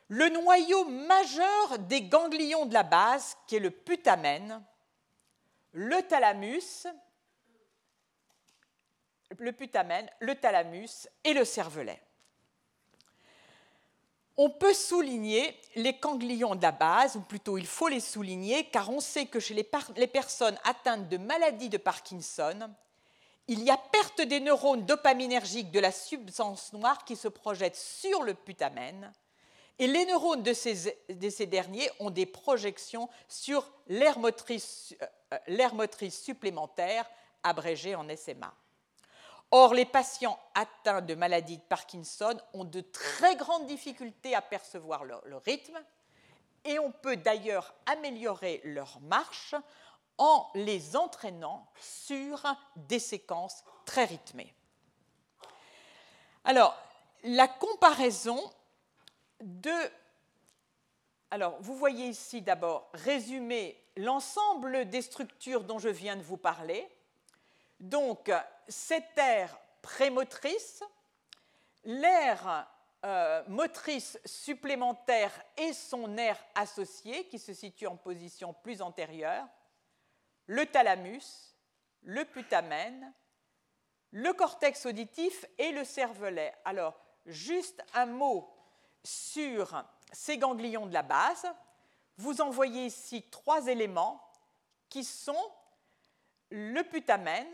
[0.09, 4.65] Le noyau majeur des ganglions de la base, qui est le putamen,
[5.73, 6.87] le thalamus,
[9.39, 12.01] le putamen, le thalamus et le cervelet.
[14.39, 18.91] On peut souligner les ganglions de la base, ou plutôt il faut les souligner, car
[18.91, 22.71] on sait que chez les, personnes atteintes de maladie de Parkinson,
[23.49, 28.25] il y a perte des neurones dopaminergiques de la substance noire qui se projette sur
[28.25, 29.11] le putamen,
[29.79, 34.95] et les neurones de ces, de ces derniers ont des projections sur l'air motrice
[35.33, 37.09] euh, euh, motrice supplémentaire
[37.43, 38.55] abrégée en SMA.
[39.53, 45.05] Or, les patients atteints de maladie de Parkinson ont de très grandes difficultés à percevoir
[45.05, 45.79] le, rythme
[46.65, 49.55] et on peut d'ailleurs améliorer leur marche
[50.19, 52.43] en les entraînant sur
[52.75, 54.53] des séquences très rythmées.
[56.45, 56.77] Alors,
[57.23, 58.41] la comparaison
[59.41, 59.73] de...
[61.31, 66.89] Alors, vous voyez ici d'abord résumé l'ensemble des structures dont je viens de vous parler.
[67.79, 68.31] Donc,
[68.69, 70.83] cette aire prémotrice,
[71.85, 72.69] l'aire
[73.05, 79.47] euh, motrice supplémentaire et son aire associée, qui se situe en position plus antérieure,
[80.47, 81.55] le thalamus,
[82.03, 83.13] le putamen,
[84.13, 86.55] le cortex auditif et le cervelet.
[86.65, 88.53] Alors, juste un mot
[89.05, 91.47] sur ces ganglions de la base.
[92.17, 94.23] Vous en voyez ici trois éléments
[94.89, 95.53] qui sont
[96.51, 97.47] le putamen,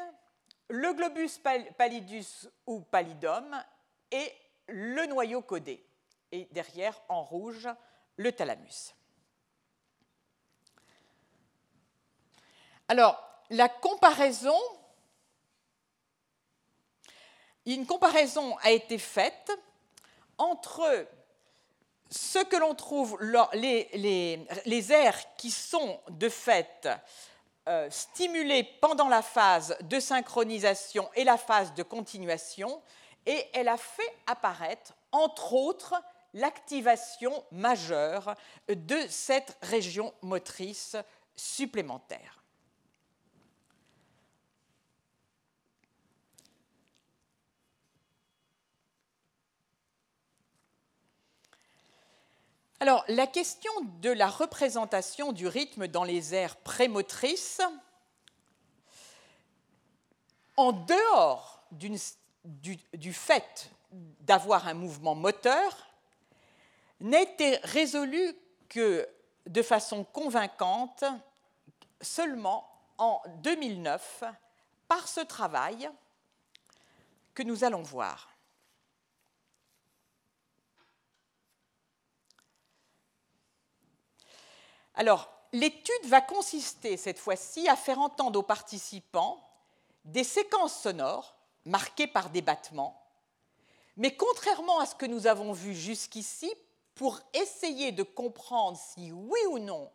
[0.68, 1.38] le globus
[1.76, 3.62] pallidus ou pallidum
[4.10, 4.32] et
[4.68, 5.84] le noyau codé.
[6.30, 7.68] Et derrière, en rouge,
[8.16, 8.94] le thalamus.
[12.88, 14.58] Alors, la comparaison,
[17.66, 19.52] une comparaison a été faite
[20.38, 21.06] entre
[22.10, 23.18] ce que l'on trouve,
[23.54, 26.88] les, les, aires qui sont de fait
[27.68, 32.82] euh, stimulées pendant la phase de synchronisation et la phase de continuation,
[33.26, 35.94] et elle a fait apparaître, entre autres,
[36.34, 38.34] l'activation majeure
[38.68, 40.96] de cette région motrice
[41.36, 42.41] supplémentaire.
[52.82, 53.70] Alors, la question
[54.00, 57.60] de la représentation du rythme dans les aires prémotrices,
[60.56, 63.70] en dehors du, fait
[64.18, 65.86] d'avoir un mouvement moteur,
[66.98, 68.34] n'a été résolue
[68.68, 69.08] que
[69.46, 71.04] de façon convaincante
[72.00, 72.68] seulement
[72.98, 74.24] en 2009
[74.88, 75.88] par ce travail
[77.32, 78.31] que nous allons voir.
[84.94, 89.48] Alors, l'étude va consister cette fois-ci à faire entendre aux participants
[90.04, 92.98] des séquences sonores marquées par des battements,
[93.96, 96.52] Mais contrairement à ce que nous avons vu jusqu'ici,
[96.94, 99.90] pour essayer de comprendre si oui ou non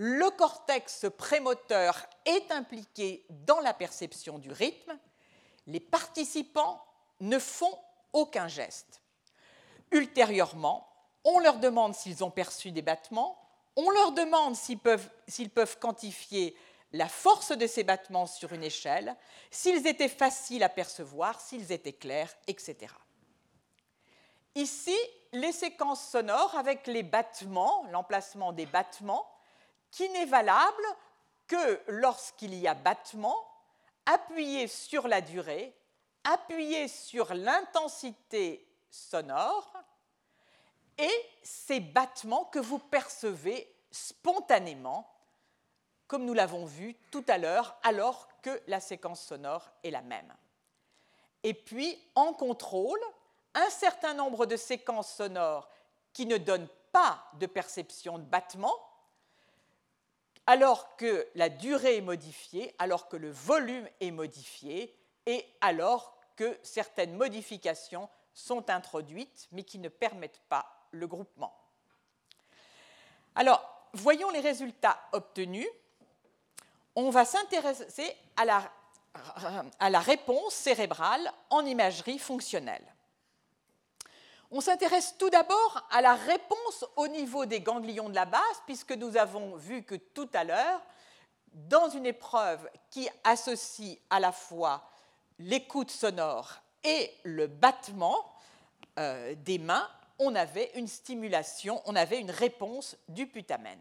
[0.00, 4.96] le cortex prémoteur est impliqué dans la perception du rythme,
[5.66, 6.80] les participants
[7.18, 7.76] ne font
[8.12, 9.02] aucun geste.
[9.90, 10.88] Ultérieurement,
[11.24, 13.36] on leur demande s'ils ont perçu des battements,
[13.78, 16.56] on leur demande s'ils peuvent, quantifier
[16.92, 19.14] la force de ces battements sur une échelle,
[19.52, 22.92] s'ils étaient faciles à percevoir, s'ils étaient clairs, etc.
[24.56, 24.96] Ici,
[25.32, 29.30] les séquences sonores avec les battements, l'emplacement des battements,
[29.92, 30.84] qui n'est valable
[31.46, 33.46] que lorsqu'il y a battement,
[34.06, 35.72] appuyé sur la durée,
[36.24, 39.72] appuyé sur l'intensité sonore,
[40.98, 45.10] et ces battements que vous percevez spontanément,
[46.06, 50.34] comme nous l'avons vu tout à l'heure, alors que la séquence sonore est la même.
[51.44, 53.00] Et puis, en contrôle,
[53.54, 55.68] un certain nombre de séquences sonores
[56.12, 58.74] qui ne donnent pas de perception de battement,
[60.46, 64.94] alors que la durée est modifiée, alors que le volume est modifié,
[65.26, 71.54] et alors que certaines modifications sont introduites, mais qui ne permettent pas le groupement.
[73.34, 73.62] Alors,
[73.92, 75.68] voyons les résultats obtenus.
[76.96, 82.84] On va s'intéresser à la, réponse cérébrale en imagerie fonctionnelle.
[84.50, 88.92] On s'intéresse tout d'abord à la réponse au niveau des ganglions de la base, puisque
[88.92, 90.80] nous avons vu que tout à l'heure,
[91.52, 94.82] dans une épreuve qui associe à la fois
[95.38, 98.24] l'écoute sonore et le battement
[98.98, 103.78] euh, des mains, on avait une stimulation, on avait une réponse du putamen.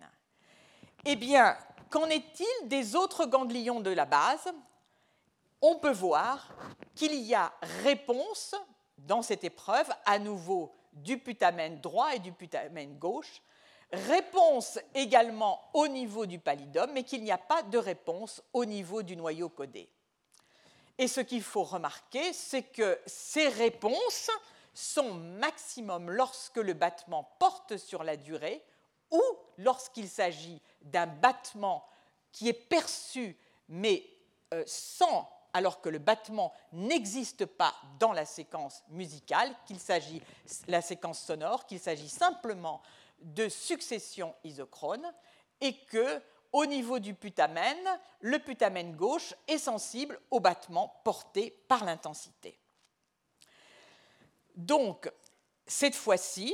[1.06, 1.58] Eh bien,
[1.90, 4.54] qu'en est-il des autres ganglions de la base?
[5.62, 6.54] On peut voir
[6.96, 7.52] qu'il y a
[7.84, 8.56] réponse
[8.98, 13.42] dans cette épreuve, à nouveau du putamen droit et du putamen gauche,
[13.92, 19.02] réponse également au niveau du pallidum, mais qu'il n'y a pas de réponse au niveau
[19.02, 19.90] du noyau codé.
[20.98, 24.32] Et ce qu'il faut remarquer, c'est que ces réponses
[24.78, 28.64] sont maximum lorsque le battement porte sur la durée
[29.10, 29.22] ou
[29.58, 31.84] lorsqu'il s'agit d'un battement
[32.32, 33.36] qui est perçu
[33.70, 34.06] mais
[34.54, 40.22] euh, sans alors que le battement n'existe pas dans la séquence musicale, qu'il s'agit
[40.68, 42.84] la séquence sonore, qu'il s'agit simplement
[43.20, 45.12] de succession isochrone
[45.60, 46.22] et que
[46.52, 47.78] au niveau du putamen,
[48.22, 52.60] le putamen gauche est sensible au battement porté par l'intensité.
[54.58, 55.10] Donc,
[55.68, 56.54] cette fois-ci,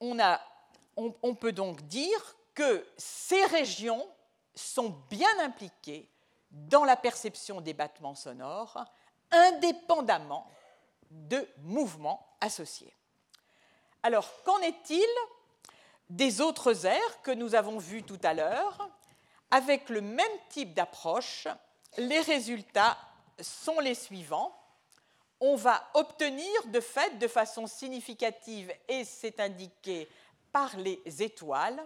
[0.00, 4.06] on, peut donc dire que ces régions
[4.56, 6.10] sont bien impliquées
[6.50, 8.84] dans la perception des battements sonores,
[9.30, 10.50] indépendamment
[11.10, 12.92] de mouvements associés.
[14.02, 15.06] Alors, qu'en est-il
[16.10, 18.90] des autres airs que nous avons vus tout à l'heure
[19.52, 21.46] Avec le même type d'approche,
[21.98, 22.98] les résultats
[23.40, 24.52] sont les suivants
[25.40, 30.08] on va obtenir de fait, de façon significative, et c'est indiqué
[30.52, 31.80] par les étoiles,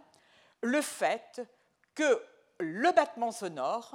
[0.62, 1.42] le fait
[1.94, 2.22] que
[2.58, 3.94] le battement sonore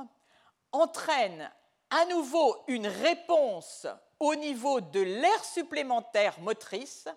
[0.72, 1.50] entraîne
[1.90, 3.88] à nouveau une réponse
[4.20, 7.08] au niveau de l'air supplémentaire motrice,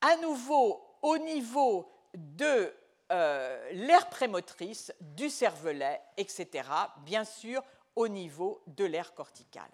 [0.00, 2.74] à nouveau au niveau de
[3.10, 6.68] euh, l'air prémotrice, du cervelet, etc.,
[7.04, 7.62] bien sûr
[7.94, 9.68] au niveau de l'air cortical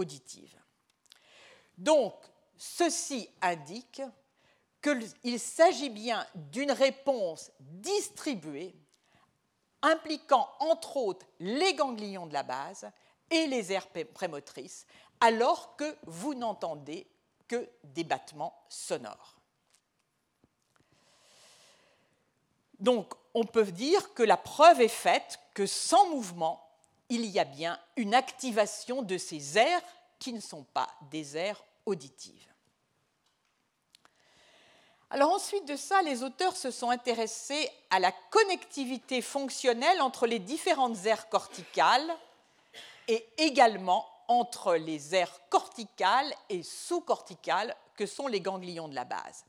[0.00, 0.58] auditive.
[1.78, 2.14] Donc,
[2.56, 4.02] ceci indique
[4.82, 8.74] qu'il s'agit bien d'une réponse distribuée
[9.82, 12.90] impliquant entre autres les ganglions de la base
[13.30, 14.86] et les aires prémotrices,
[15.20, 17.06] alors que vous n'entendez
[17.46, 19.36] que des battements sonores.
[22.78, 26.69] Donc, on peut dire que la preuve est faite que sans mouvement,
[27.10, 29.82] il y a bien une activation de ces aires
[30.18, 32.46] qui ne sont pas des aires auditives.
[35.10, 40.38] Alors ensuite de ça, les auteurs se sont intéressés à la connectivité fonctionnelle entre les
[40.38, 42.16] différentes aires corticales
[43.08, 49.44] et également entre les aires corticales et sous-corticales que sont les ganglions de la base.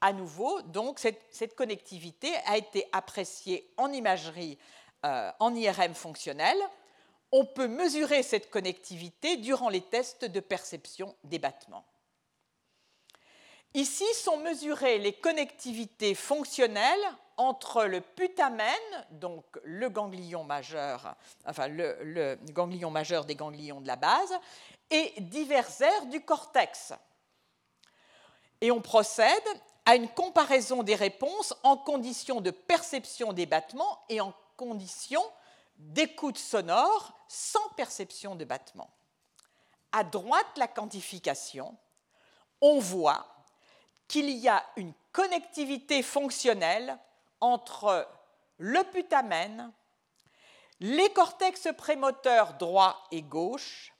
[0.00, 4.58] À nouveau, donc, cette, connectivité a été appréciée en imagerie,
[5.04, 6.58] euh, en IRM fonctionnelle,
[7.36, 11.84] on peut mesurer cette connectivité durant les tests de perception des battements.
[13.74, 16.98] Ici sont mesurées les connectivités fonctionnelles
[17.36, 18.72] entre le putamen,
[19.10, 21.14] donc le ganglion majeur,
[21.44, 24.32] enfin le, ganglion majeur des ganglions de la base,
[24.90, 26.94] et divers aires du cortex.
[28.62, 29.28] Et on procède
[29.84, 35.22] à une comparaison des réponses en conditions de perception des battements et en conditions
[35.78, 38.90] d'écoute sonore sans perception de battements.
[39.92, 41.76] À droite, la quantification,
[42.60, 43.26] on voit
[44.08, 46.98] qu'il y a une connectivité fonctionnelle
[47.40, 48.08] entre
[48.58, 49.72] le putamen,
[50.80, 53.92] les cortex prémoteurs droit et gauche,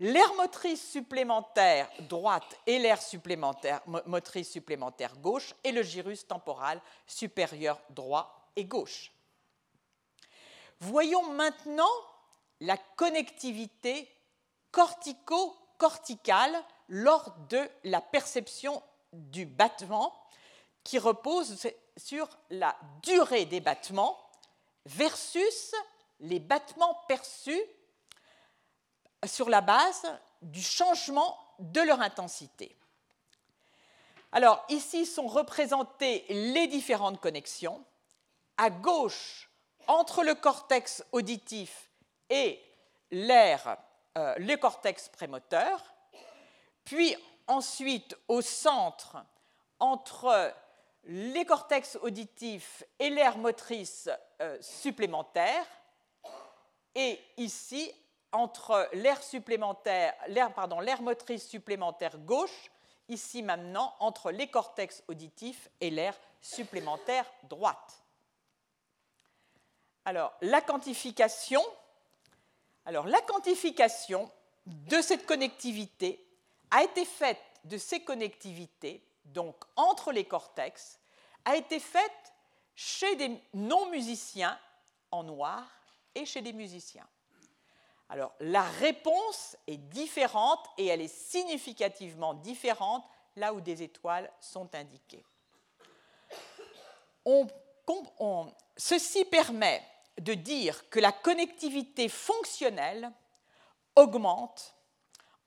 [0.00, 2.98] l'air motrice supplémentaire droite et l'air
[4.06, 9.13] motrice supplémentaire gauche et le gyrus temporal supérieur droit et gauche.
[10.80, 11.90] Voyons maintenant
[12.60, 14.10] la connectivité
[14.70, 20.12] cortico-corticale lors de la perception du battement
[20.82, 24.18] qui repose sur la durée des battements
[24.86, 25.74] versus
[26.20, 27.62] les battements perçus
[29.26, 30.06] sur la base
[30.42, 32.76] du changement de leur intensité.
[34.32, 37.84] Alors ici sont représentées les différentes connexions.
[38.56, 39.48] À gauche,
[39.86, 41.90] entre le cortex auditif
[42.30, 42.60] et
[43.10, 43.76] l'air,
[44.16, 45.82] euh, le cortex prémoteur,
[46.84, 47.16] puis
[47.46, 49.16] ensuite au centre
[49.78, 50.52] entre
[51.04, 54.08] les cortex auditifs et l'air motrice
[54.40, 55.66] euh, supplémentaire,
[56.94, 57.92] et ici
[58.32, 62.70] entre l'air supplémentaire, l'air, l'air motrice supplémentaire gauche,
[63.08, 68.03] ici maintenant entre les cortex auditifs et l'air supplémentaire droite.
[70.04, 71.62] Alors, la quantification,
[72.84, 74.30] alors, la quantification
[74.66, 76.26] de cette connectivité
[76.70, 80.98] a été faite de ces connectivités, donc entre les cortex,
[81.44, 82.34] a été faite
[82.74, 84.58] chez des non-musiciens
[85.10, 85.64] en noir
[86.14, 87.06] et chez des musiciens.
[88.08, 93.04] Alors, la réponse est différente et elle est significativement différente
[93.36, 95.24] là où des étoiles sont indiquées.
[98.76, 99.82] ceci permet
[100.20, 103.10] de dire que la connectivité fonctionnelle
[103.96, 104.74] augmente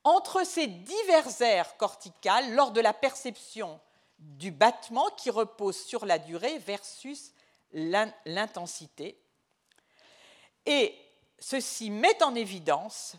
[0.03, 3.79] entre ces divers aires corticales lors de la perception
[4.19, 7.33] du battement qui repose sur la durée versus
[7.73, 9.21] l'intensité.
[10.65, 10.97] Et
[11.39, 13.15] ceci met en évidence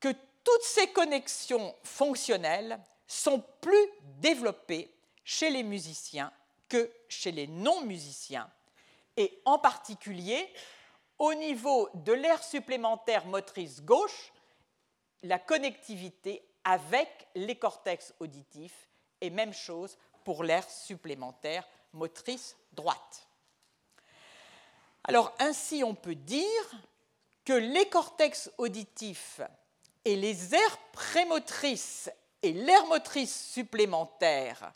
[0.00, 0.12] que
[0.44, 3.88] toutes ces connexions fonctionnelles sont plus
[4.20, 4.92] développées
[5.24, 6.32] chez les musiciens
[6.68, 8.50] que chez les non-musiciens,
[9.18, 10.48] et en particulier
[11.18, 14.32] au niveau de l'air supplémentaire motrice gauche,
[15.24, 18.88] la connectivité avec les cortex auditifs,
[19.20, 23.26] et même chose pour l'air supplémentaire motrice droite.
[25.02, 26.70] Alors ainsi on peut dire
[27.44, 29.40] que les cortex auditifs
[30.04, 32.08] et les aires prémotrices
[32.42, 34.72] et l'air motrice supplémentaire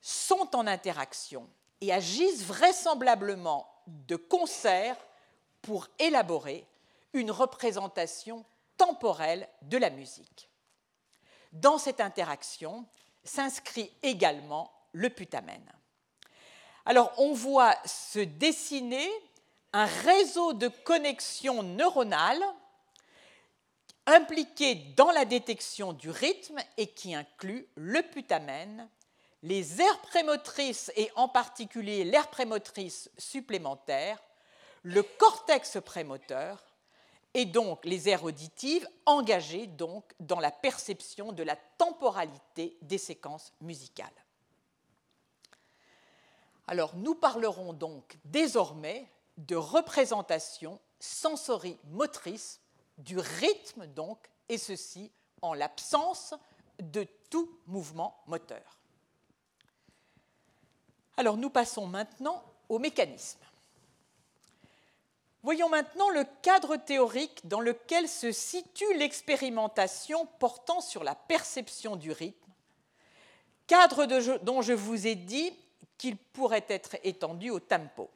[0.00, 1.48] sont en interaction
[1.80, 4.96] et agissent vraisemblablement de concert
[5.62, 6.66] pour élaborer
[7.12, 8.44] une représentation
[8.76, 10.48] temporelle de la musique.
[11.52, 12.86] Dans cette interaction
[13.24, 15.62] s'inscrit également le putamen.
[16.84, 19.08] Alors on voit se dessiner
[19.72, 22.44] un réseau de connexions neuronales
[24.06, 28.88] impliqué dans la détection du rythme et qui inclut le putamen,
[29.42, 34.22] les aires prémotrices et en particulier l'aire prémotrice supplémentaire,
[34.82, 36.62] le cortex prémoteur
[37.34, 39.68] et donc les aires auditives engagées
[40.20, 44.08] dans la perception de la temporalité des séquences musicales.
[46.66, 52.60] Alors nous parlerons donc désormais de représentation sensorimotrice
[52.98, 54.18] du rythme donc,
[54.48, 55.12] et ceci
[55.42, 56.34] en l'absence
[56.80, 58.78] de tout mouvement moteur.
[61.16, 63.40] Alors nous passons maintenant au mécanisme.
[65.42, 72.10] Voyons maintenant le cadre théorique dans lequel se situe l'expérimentation portant sur la perception du
[72.10, 72.52] rythme,
[73.68, 74.06] cadre
[74.42, 75.52] dont je vous ai dit
[75.98, 78.10] qu'il pourrait être étendu au tempo.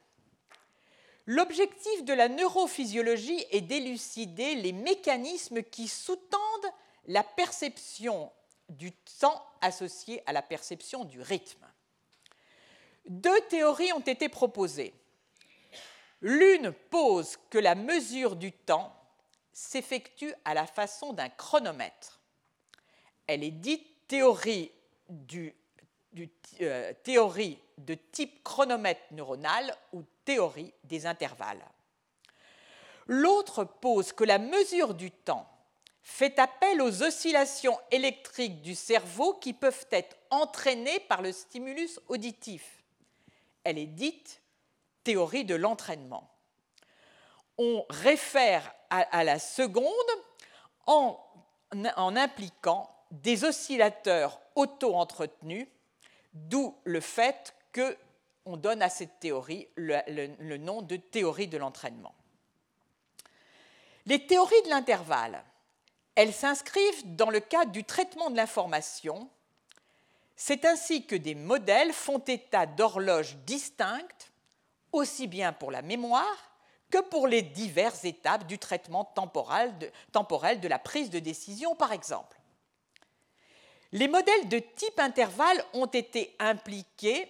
[1.26, 6.72] L'objectif de la neurophysiologie est d'élucider les mécanismes qui sous-tendent
[7.06, 8.32] la perception
[8.68, 8.90] du
[9.20, 11.64] temps associée à la perception du rythme.
[13.06, 14.94] Deux théories ont été proposées.
[16.20, 18.94] L'une pose que la mesure du temps
[19.52, 22.20] s'effectue à la façon d'un chronomètre.
[23.26, 24.70] Elle est dite théorie,
[26.60, 31.64] euh, théorie de type chronomètre neuronal ou théorie des intervalles.
[33.06, 35.48] L'autre pose que la mesure du temps
[36.02, 42.79] fait appel aux oscillations électriques du cerveau qui peuvent être entraînées par le stimulus auditif.
[43.64, 44.42] Elle est dite
[45.04, 46.30] théorie de l'entraînement.
[47.58, 49.86] On réfère à, la seconde
[50.86, 51.18] en,
[51.72, 55.68] impliquant des oscillateurs auto-entretenus,
[56.32, 62.14] d'où le fait qu'on donne à cette théorie le nom de théorie de l'entraînement.
[64.06, 65.44] Les théories de l'intervalle
[66.14, 69.30] elles s'inscrivent dans le cadre du traitement de l'information.
[70.42, 74.32] C'est ainsi que des modèles font état d'horloges distinctes,
[74.90, 76.50] aussi bien pour la mémoire
[76.90, 82.40] que pour les diverses étapes du traitement temporel de, la prise de décision, par exemple.
[83.92, 87.28] Les modèles de type intervalle ont été appliqués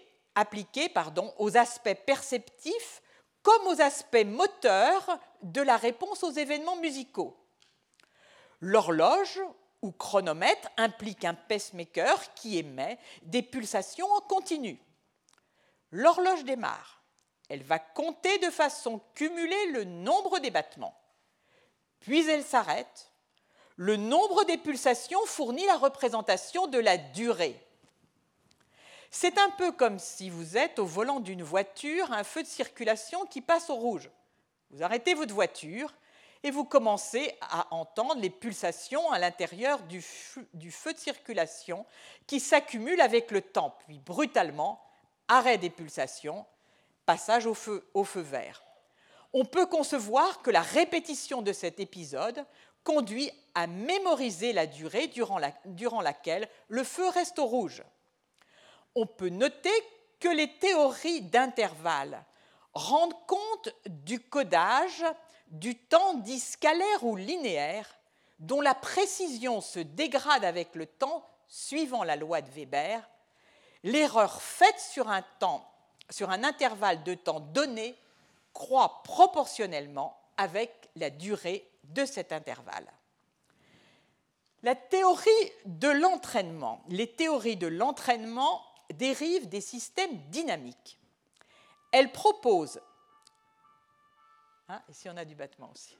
[1.38, 3.02] aux aspects perceptifs
[3.42, 7.36] comme aux aspects moteurs de la réponse aux événements musicaux.
[8.60, 9.40] L'horloge
[9.82, 14.78] ou chronomètre implique un pacemaker qui émet des pulsations en continu.
[15.90, 17.02] L'horloge démarre.
[17.48, 20.96] Elle va compter de façon cumulée le nombre des battements.
[22.00, 23.10] Puis elle s'arrête.
[23.76, 27.58] Le nombre des pulsations fournit la représentation de la durée.
[29.10, 33.26] C'est un peu comme si vous êtes au volant d'une voiture, un feu de circulation
[33.26, 34.08] qui passe au rouge.
[34.70, 35.92] Vous arrêtez votre voiture
[36.42, 41.84] et vous commencez à entendre les pulsations à l'intérieur du, feu de circulation
[42.26, 44.82] qui s'accumulent avec le temps, puis brutalement,
[45.28, 46.46] arrêt des pulsations,
[47.04, 47.84] passage au feu,
[48.16, 48.62] vert.
[49.32, 52.44] On peut concevoir que la répétition de cet épisode
[52.84, 57.82] conduit à mémoriser la durée durant, durant laquelle le feu reste au rouge.
[58.94, 59.70] On peut noter
[60.18, 62.24] que les théories d'intervalle
[62.72, 65.04] rendent compte du codage
[65.50, 67.86] du temps dit scalaire ou linéaire,
[68.38, 73.08] dont la précision se dégrade avec le temps suivant la loi de Weber,
[73.82, 75.68] l'erreur faite sur un, temps,
[76.08, 77.96] sur un intervalle de temps donné
[78.52, 82.86] croît proportionnellement avec la durée de cet intervalle.
[84.62, 86.82] La théorie de l'entraînement.
[86.88, 90.98] Les théories de l'entraînement dérivent des systèmes dynamiques.
[91.92, 92.80] Elles proposent
[94.70, 95.96] Hein, ici, on a du battement aussi.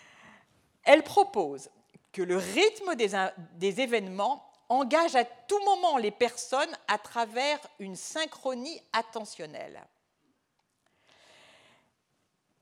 [0.84, 1.70] Elle propose
[2.12, 8.82] que le rythme des, événements engage à tout moment les personnes à travers une synchronie
[8.92, 9.82] attentionnelle.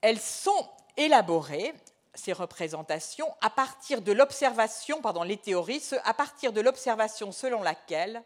[0.03, 1.75] Elles sont élaborées,
[2.15, 8.23] ces représentations, à partir de l'observation, pardon, les théories, à partir de l'observation selon laquelle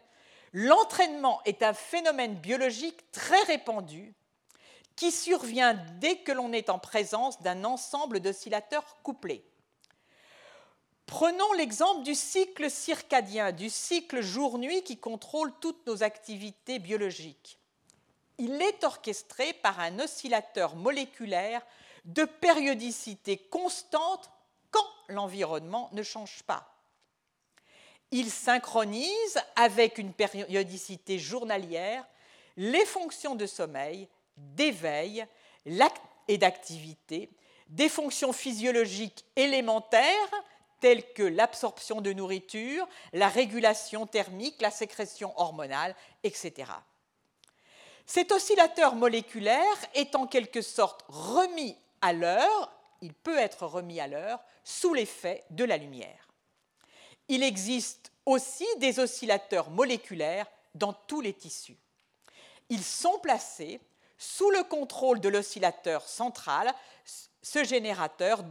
[0.51, 4.13] l'entraînement est un phénomène biologique très répandu
[4.95, 9.43] qui survient dès que l'on est en présence d'un ensemble d'oscillateurs couplés.
[11.05, 17.59] Prenons l'exemple du cycle circadien, du cycle jour-nuit qui contrôle toutes nos activités biologiques.
[18.37, 21.61] Il est orchestré par un oscillateur moléculaire
[22.05, 24.31] de périodicité constante
[24.71, 26.73] quand l'environnement ne change pas.
[28.11, 32.05] Il synchronise avec une périodicité journalière
[32.57, 34.07] les fonctions de sommeil
[34.37, 35.25] d'éveil
[36.27, 37.29] et d'activité,
[37.69, 40.09] des fonctions physiologiques élémentaires
[40.79, 46.71] telles que l'absorption de nourriture, la régulation thermique, la sécrétion hormonale, etc.
[48.05, 49.63] Cet oscillateur moléculaire
[49.93, 52.71] est en quelque sorte remis à l'heure,
[53.01, 56.27] il peut être remis à l'heure sous l'effet de la lumière.
[57.29, 61.77] Il existe aussi des oscillateurs moléculaires dans tous les tissus.
[62.69, 63.79] Ils sont placés
[64.23, 66.73] sous le contrôle de l'oscillateur central,
[67.41, 68.41] ce générateur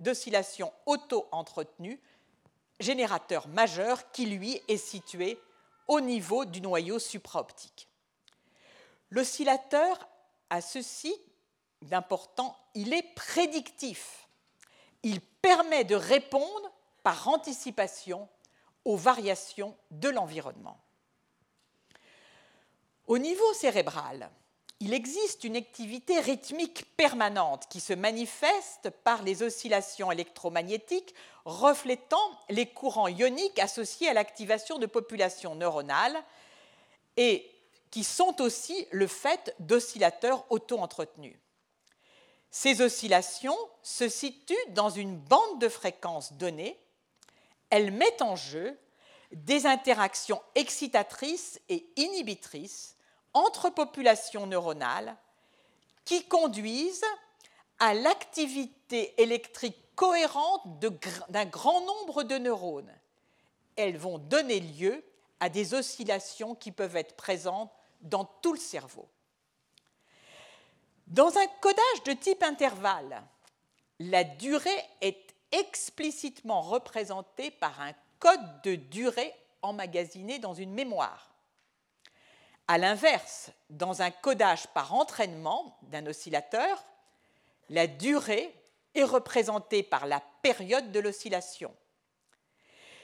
[0.00, 2.00] d'oscillation auto-entretenu,
[2.80, 5.38] générateur majeur qui, lui, est situé
[5.86, 7.86] au niveau du noyau supraoptique.
[9.10, 10.08] L'oscillateur
[10.50, 11.14] a ceci
[11.82, 14.26] d'important, il est prédictif.
[15.04, 16.72] Il permet de répondre
[17.04, 18.28] par anticipation
[18.84, 20.80] aux variations de l'environnement.
[23.12, 24.30] Au niveau cérébral,
[24.80, 32.64] il existe une activité rythmique permanente qui se manifeste par les oscillations électromagnétiques reflétant les
[32.64, 36.16] courants ioniques associés à l'activation de populations neuronales
[37.18, 37.50] et
[37.90, 41.36] qui sont aussi le fait d'oscillateurs auto-entretenus.
[42.50, 46.80] Ces oscillations se situent dans une bande de fréquences donnée.
[47.68, 48.74] Elles mettent en jeu
[49.32, 52.91] des interactions excitatrices et inhibitrices
[53.34, 55.16] entre populations neuronales
[56.04, 57.04] qui conduisent
[57.78, 60.62] à l'activité électrique cohérente
[61.28, 62.92] d'un grand nombre de neurones.
[63.76, 65.04] Elles vont donner lieu
[65.40, 69.08] à des oscillations qui peuvent être présentes dans tout le cerveau.
[71.06, 73.22] Dans un codage de type intervalle,
[73.98, 74.70] la durée
[75.00, 81.31] est explicitement représentée par un code de durée emmagasiné dans une mémoire.
[82.68, 86.84] A l'inverse, dans un codage par entraînement d'un oscillateur,
[87.68, 88.54] la durée
[88.94, 91.74] est représentée par la période de l'oscillation.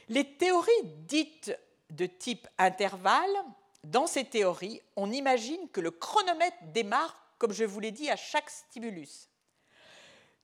[0.09, 0.71] Les théories
[1.07, 1.57] dites
[1.91, 3.45] de type intervalle,
[3.85, 8.17] dans ces théories, on imagine que le chronomètre démarre, comme je vous l'ai dit, à
[8.17, 9.29] chaque stimulus.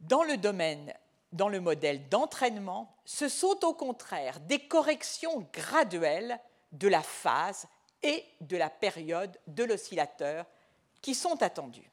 [0.01, 0.95] Dans le domaine,
[1.33, 6.39] dans le modèle d'entraînement, ce sont au contraire des corrections graduelles
[6.73, 7.67] de la phase
[8.05, 10.47] et de la période de l'oscillateur
[11.03, 11.91] qui sont attendues.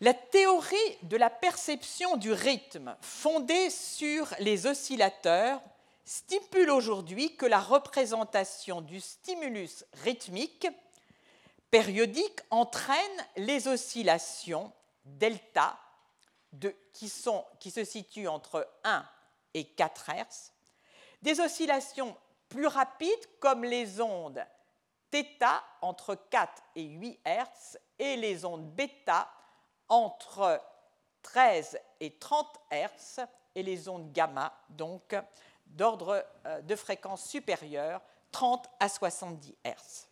[0.00, 5.60] La théorie de la perception du rythme fondée sur les oscillateurs
[6.04, 10.66] stipule aujourd'hui que la représentation du stimulus rythmique
[11.70, 12.96] périodique entraîne
[13.36, 14.72] les oscillations
[15.04, 15.78] delta
[16.92, 17.12] qui,
[17.60, 19.04] qui se situent entre 1
[19.54, 20.52] et 4 Hz,
[21.22, 22.16] des oscillations
[22.52, 24.44] plus rapides comme les ondes
[25.10, 29.26] θ entre 4 et 8 Hz et les ondes bêta
[29.88, 30.60] entre
[31.22, 35.14] 13 et 30 Hz et les ondes gamma, donc
[35.64, 40.08] d'ordre euh, de fréquence supérieure, 30 à 70 Hz.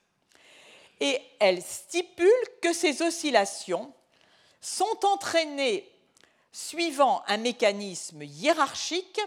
[1.01, 2.31] Et elle stipule
[2.63, 3.93] que ces oscillations
[4.63, 5.87] sont entraînées
[6.53, 9.21] suivant un mécanisme hiérarchique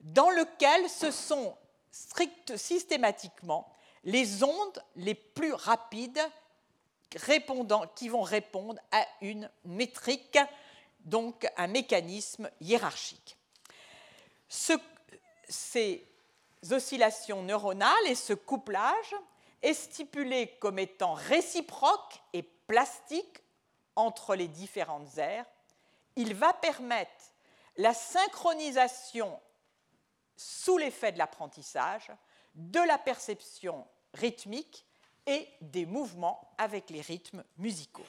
[0.00, 1.54] dans lequel ce sont
[1.96, 3.68] strict, systématiquement
[4.04, 6.22] les ondes les plus rapides
[7.94, 10.38] qui vont répondre à une métrique,
[11.00, 13.36] donc un mécanisme hiérarchique.
[15.48, 16.06] ces
[16.70, 19.14] oscillations neuronales et ce couplage
[19.62, 23.42] est stipulé comme étant réciproque et plastique
[23.94, 25.46] entre les différentes aires.
[26.16, 27.32] Il va permettre
[27.76, 29.38] la synchronisation
[30.36, 32.10] sous l'effet de l'apprentissage
[32.54, 34.86] de la perception rythmique
[35.26, 38.06] et des mouvements avec les rythmes musicaux.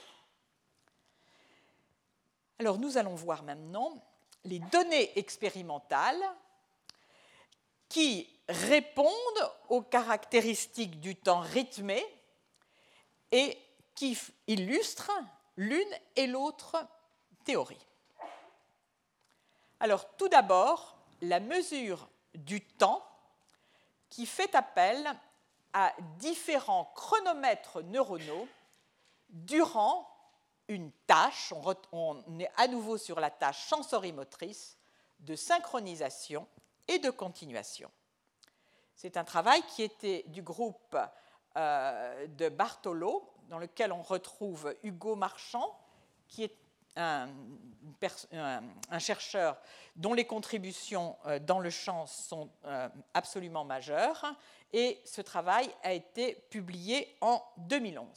[2.60, 3.94] Alors nous allons voir maintenant
[4.44, 6.24] les données expérimentales
[7.90, 12.04] qui répondent aux caractéristiques du temps rythmé
[13.32, 13.58] et
[13.94, 14.18] qui
[14.48, 15.12] illustrent
[15.58, 16.78] l'une et l'autre
[17.44, 17.86] théorie.
[19.80, 22.08] Alors tout d'abord, la mesure
[22.38, 23.04] du temps
[24.10, 25.06] qui fait appel
[25.74, 28.48] à différents chronomètres neuronaux
[29.30, 30.08] durant
[30.68, 31.54] une tâche,
[31.92, 34.78] on, est à nouveau sur la tâche sensorimotrice
[35.20, 36.48] de synchronisation
[36.88, 37.92] et de continuation.
[38.96, 40.98] C'est un travail qui était du groupe
[41.56, 45.78] euh, de Bartolo, dans lequel on retrouve Hugo Marchand,
[46.28, 46.56] qui est
[46.98, 49.58] un, chercheur
[49.96, 54.26] dont les contributions euh, dans le champ sont euh, absolument majeures,
[54.74, 58.08] et ce travail a été publié en 2011.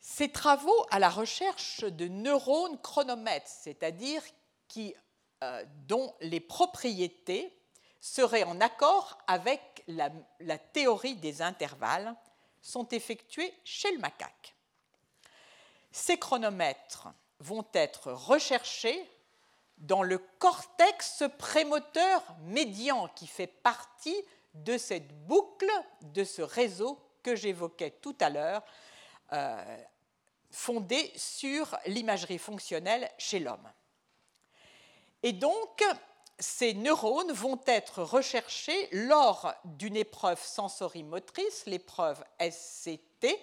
[0.00, 4.22] Ces travaux à la recherche de neurones chronomètres, c'est-à-dire
[5.42, 7.56] euh, dont les propriétés
[8.00, 12.14] seraient en accord avec la théorie des intervalles,
[12.60, 14.54] sont effectués chez le macaque.
[15.92, 19.08] Ces chronomètres vont être recherchés
[19.78, 24.16] dans le cortex prémoteur médian qui fait partie
[24.54, 25.70] de cette boucle,
[26.02, 28.62] de ce réseau que j'évoquais tout à l'heure,
[29.32, 29.76] euh,
[30.50, 33.70] fondé sur l'imagerie fonctionnelle chez l'homme.
[35.22, 35.82] Et donc,
[36.38, 43.38] ces neurones vont être recherchés lors d'une épreuve sensorimotrice, l'épreuve SCT.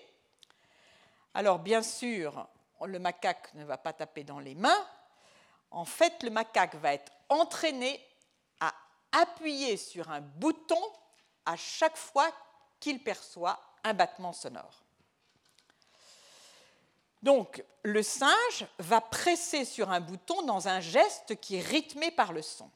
[1.40, 2.50] Alors, bien sûr,
[2.86, 4.86] le macaque ne va pas taper dans les mains,
[5.72, 8.06] en fait, le macaque va être entraîné
[8.60, 8.74] à
[9.14, 10.82] appuyer sur un bouton
[11.46, 12.30] à chaque fois
[12.82, 14.84] qu'il perçoit un battement sonore.
[17.24, 22.34] Donc, le singe va presser sur un bouton dans un geste qui est rythmé par
[22.34, 22.70] le son.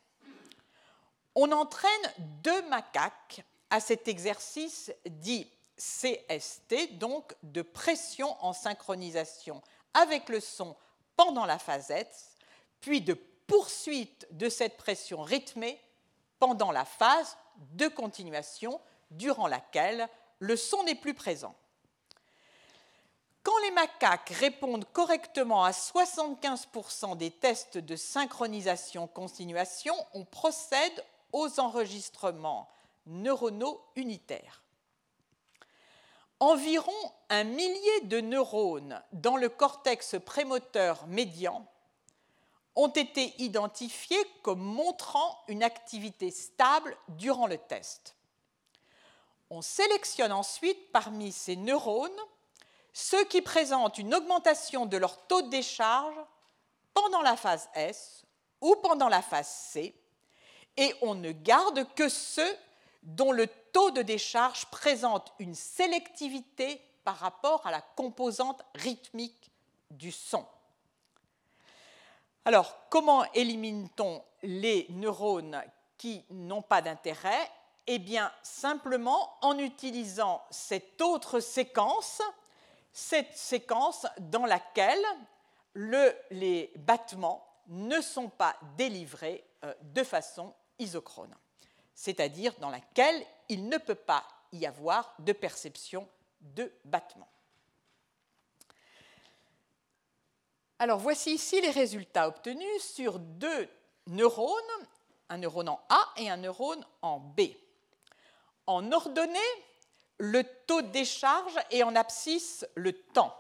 [1.36, 9.62] On entraîne deux macaques à cet exercice dit CST, donc de pression en synchronisation
[9.94, 10.76] avec le son
[11.16, 12.16] pendant la phasette,
[12.82, 15.80] puis de poursuite de cette pression rythmée
[16.40, 17.38] pendant la phase
[17.74, 20.08] de continuation durant laquelle
[20.40, 21.56] le son n'est plus présent.
[23.44, 32.70] Quand les macaques répondent correctement à 75% des tests de synchronisation-continuation, on procède aux enregistrements
[33.06, 34.63] neuronaux unitaires.
[36.44, 36.92] Environ
[37.30, 41.66] un millier de neurones dans le cortex prémoteur médian
[42.76, 48.18] ont été identifiés comme montrant une activité stable durant le test.
[49.50, 52.12] On sélectionne ensuite parmi ces neurones
[52.92, 56.20] ceux qui présentent une augmentation de leur taux de décharge
[56.94, 58.26] pendant la phase S
[58.60, 59.96] ou pendant la phase C,
[60.76, 62.58] et on ne garde que ceux
[63.04, 69.52] dont le taux de décharge présente une sélectivité par rapport à la composante rythmique
[69.92, 70.46] du son.
[72.46, 75.62] Alors, comment élimine-t-on les neurones
[75.98, 77.52] qui n'ont pas d'intérêt?
[77.88, 82.22] Eh bien, simplement en utilisant cette autre séquence,
[82.92, 85.04] cette séquence dans laquelle
[85.76, 91.34] les battements ne sont pas délivrés euh, de façon isochrone,
[91.96, 96.08] c'est-à-dire dans laquelle il ne peut pas y avoir de perception
[96.42, 97.28] de battement.
[100.80, 103.70] Alors voici ici les résultats obtenus sur deux
[104.08, 104.54] neurones,
[105.30, 107.42] un neurone en A et un neurone en B.
[108.68, 109.40] En ordonnée,
[110.18, 113.36] le taux de décharge et en abscisse le temps.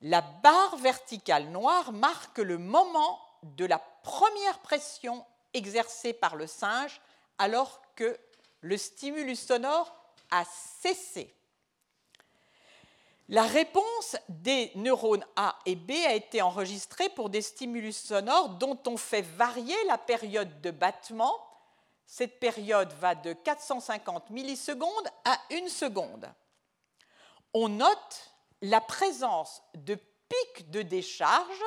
[0.00, 5.24] La barre verticale noire marque le moment de la première pression
[5.54, 7.00] exercée par le singe
[7.38, 8.18] alors que
[8.60, 9.94] le stimulus sonore
[10.30, 10.44] a
[10.80, 11.34] cessé.
[13.30, 18.78] La réponse des neurones A et B a été enregistrée pour des stimulus sonores dont
[18.86, 21.36] on fait varier la période de battement.
[22.06, 26.32] Cette période va de 450 millisecondes à 1 seconde.
[27.52, 28.32] On note
[28.62, 31.62] la présence de pics de décharge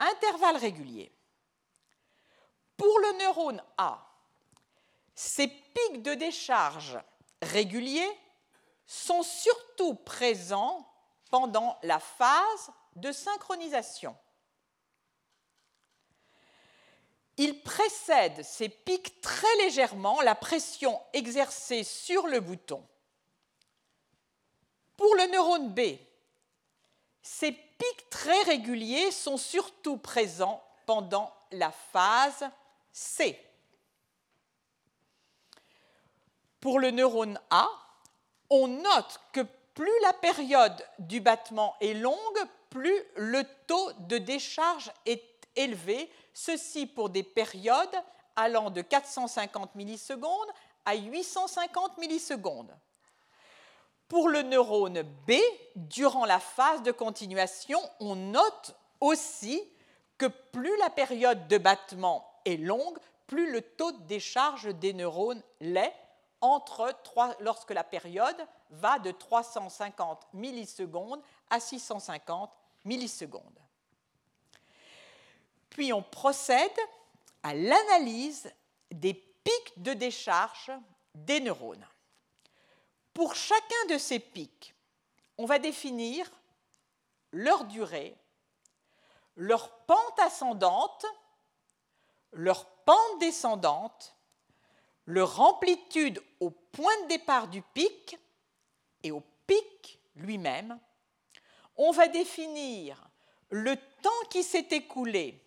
[0.00, 1.12] intervalles réguliers.
[2.76, 4.13] Pour le neurone A,
[5.14, 6.98] ces pics de décharge
[7.42, 8.10] réguliers
[8.86, 10.86] sont surtout présents
[11.30, 14.16] pendant la phase de synchronisation.
[17.36, 22.86] Ils précèdent ces pics très légèrement la pression exercée sur le bouton.
[24.96, 25.98] Pour le neurone B,
[27.22, 32.48] ces pics très réguliers sont surtout présents pendant la phase
[32.92, 33.43] C.
[36.64, 37.68] Pour le neurone A,
[38.48, 39.42] on note que
[39.74, 42.16] plus la période du battement est longue,
[42.70, 45.22] plus le taux de décharge est
[45.56, 47.94] élevé, ceci pour des périodes
[48.34, 50.48] allant de 450 millisecondes
[50.86, 52.74] à 850 millisecondes.
[54.08, 55.32] Pour le neurone B,
[55.76, 59.62] durant la phase de continuation, on note aussi
[60.16, 62.96] que plus la période de battement est longue,
[63.26, 65.92] plus le taux de décharge des neurones l'est,
[66.40, 66.94] entre
[67.40, 72.50] lorsque la période va de 350 millisecondes à 650
[72.84, 73.58] millisecondes.
[75.70, 76.78] Puis on procède
[77.42, 78.52] à l'analyse
[78.90, 80.72] des pics de décharge
[81.14, 81.86] des neurones.
[83.12, 84.74] Pour chacun de ces pics,
[85.38, 86.30] on va définir
[87.32, 88.16] leur durée,
[89.36, 91.06] leur pente ascendante,
[92.32, 94.14] leur pente descendante
[95.06, 98.18] leur amplitude au point de départ du pic
[99.02, 100.78] et au pic lui-même,
[101.76, 103.08] on va définir
[103.50, 105.40] le temps qui s'est écoulé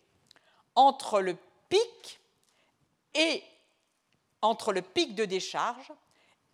[0.75, 1.37] entre le
[1.69, 2.19] pic
[3.13, 3.43] et
[4.41, 5.91] entre le pic de décharge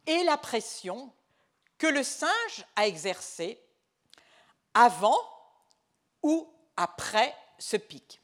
[0.05, 1.11] et la pression
[1.77, 3.59] que le singe a exercée
[4.73, 5.19] avant
[6.21, 6.47] ou
[6.77, 8.21] après ce pic.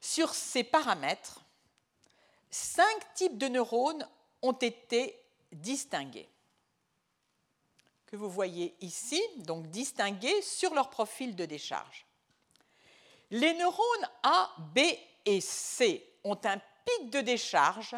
[0.00, 1.40] Sur ces paramètres,
[2.50, 4.06] cinq types de neurones
[4.42, 5.20] ont été
[5.52, 6.28] distingués,
[8.06, 12.06] que vous voyez ici, donc distingués sur leur profil de décharge.
[13.30, 14.78] Les neurones A, B
[15.26, 17.94] et C ont un pic de décharge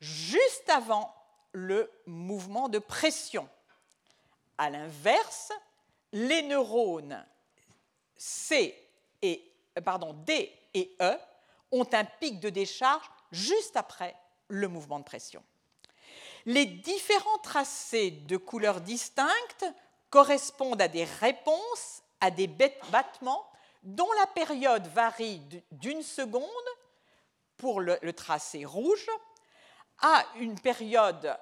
[0.00, 1.14] juste avant
[1.52, 3.48] le mouvement de pression.
[4.56, 5.52] À l'inverse,
[6.12, 7.24] les neurones
[8.16, 8.76] C
[9.22, 9.52] et,
[9.84, 11.16] pardon, D et E
[11.70, 14.14] ont un pic de décharge juste après
[14.48, 15.42] le mouvement de pression.
[16.46, 19.66] Les différents tracés de couleurs distinctes
[20.10, 23.46] correspondent à des réponses à des battements
[23.82, 26.42] dont la période varie d'une seconde
[27.56, 29.06] pour le, tracé rouge
[30.00, 31.36] à une période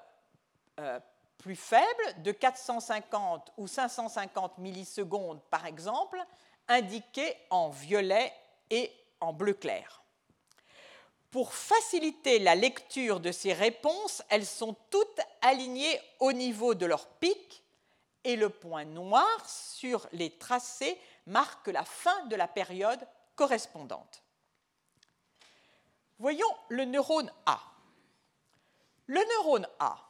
[0.81, 0.99] euh,
[1.39, 6.19] plus faible, de 450 ou 550 millisecondes par exemple,
[6.69, 8.33] indiquées en violet
[8.71, 10.03] et en bleu clair.
[11.37, 17.07] Pour faciliter la lecture de ces réponses, elles sont toutes alignées au niveau de leur
[17.07, 17.63] pic
[18.25, 24.23] et le point noir sur les tracés marque la fin de la période correspondante.
[26.19, 27.61] Voyons le neurone A.
[29.07, 30.09] Le neurone A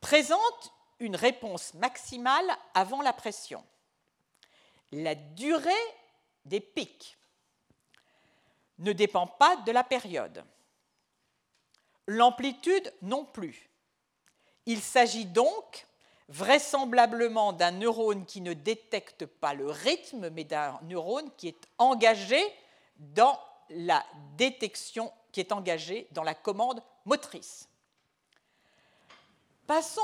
[0.00, 3.64] présente une réponse maximale avant la pression.
[4.92, 5.72] La durée
[6.44, 7.17] des pics
[8.78, 10.44] ne dépend pas de la période.
[12.06, 13.70] L'amplitude non plus.
[14.66, 15.86] Il s'agit donc
[16.28, 22.40] vraisemblablement d'un neurone qui ne détecte pas le rythme, mais d'un neurone qui est engagé
[22.98, 23.38] dans
[23.70, 24.04] la
[24.36, 27.68] détection, qui est engagé dans la commande motrice.
[29.66, 30.00] Passons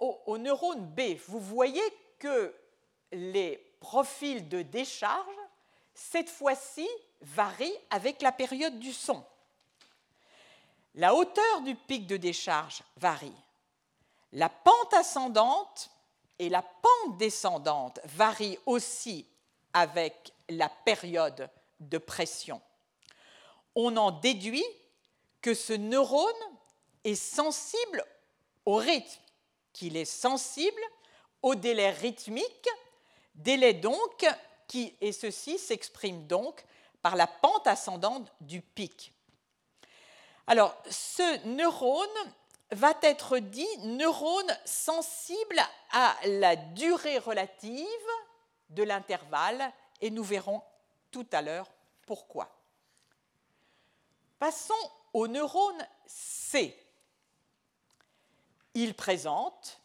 [0.00, 1.16] au, au neurone B.
[1.26, 1.82] Vous voyez
[2.18, 2.54] que
[3.12, 5.36] les profils de décharge,
[5.94, 6.88] cette fois-ci,
[7.24, 9.24] varie avec la période du son.
[10.94, 13.32] La hauteur du pic de décharge varie.
[14.32, 15.90] La pente ascendante
[16.38, 19.26] et la pente descendante varient aussi
[19.72, 21.48] avec la période
[21.80, 22.60] de pression.
[23.74, 24.64] On en déduit
[25.40, 26.32] que ce neurone
[27.02, 28.04] est sensible
[28.66, 29.20] au rythme,
[29.72, 30.80] qu'il est sensible
[31.42, 32.68] au délai rythmique,
[33.34, 34.26] délai donc
[34.68, 36.64] qui, et ceci s'exprime donc
[37.04, 39.12] par la pente ascendante du pic.
[40.46, 42.08] Alors, ce neurone
[42.70, 45.60] va être dit neurone sensible
[45.92, 47.78] à la durée relative
[48.70, 50.62] de l'intervalle et nous verrons
[51.10, 51.70] tout à l'heure
[52.06, 52.48] pourquoi.
[54.38, 54.72] Passons
[55.12, 56.74] au neurone C.
[58.72, 59.78] Il présente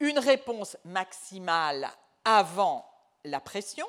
[0.00, 1.88] une réponse maximale
[2.24, 2.90] avant
[3.22, 3.86] la pression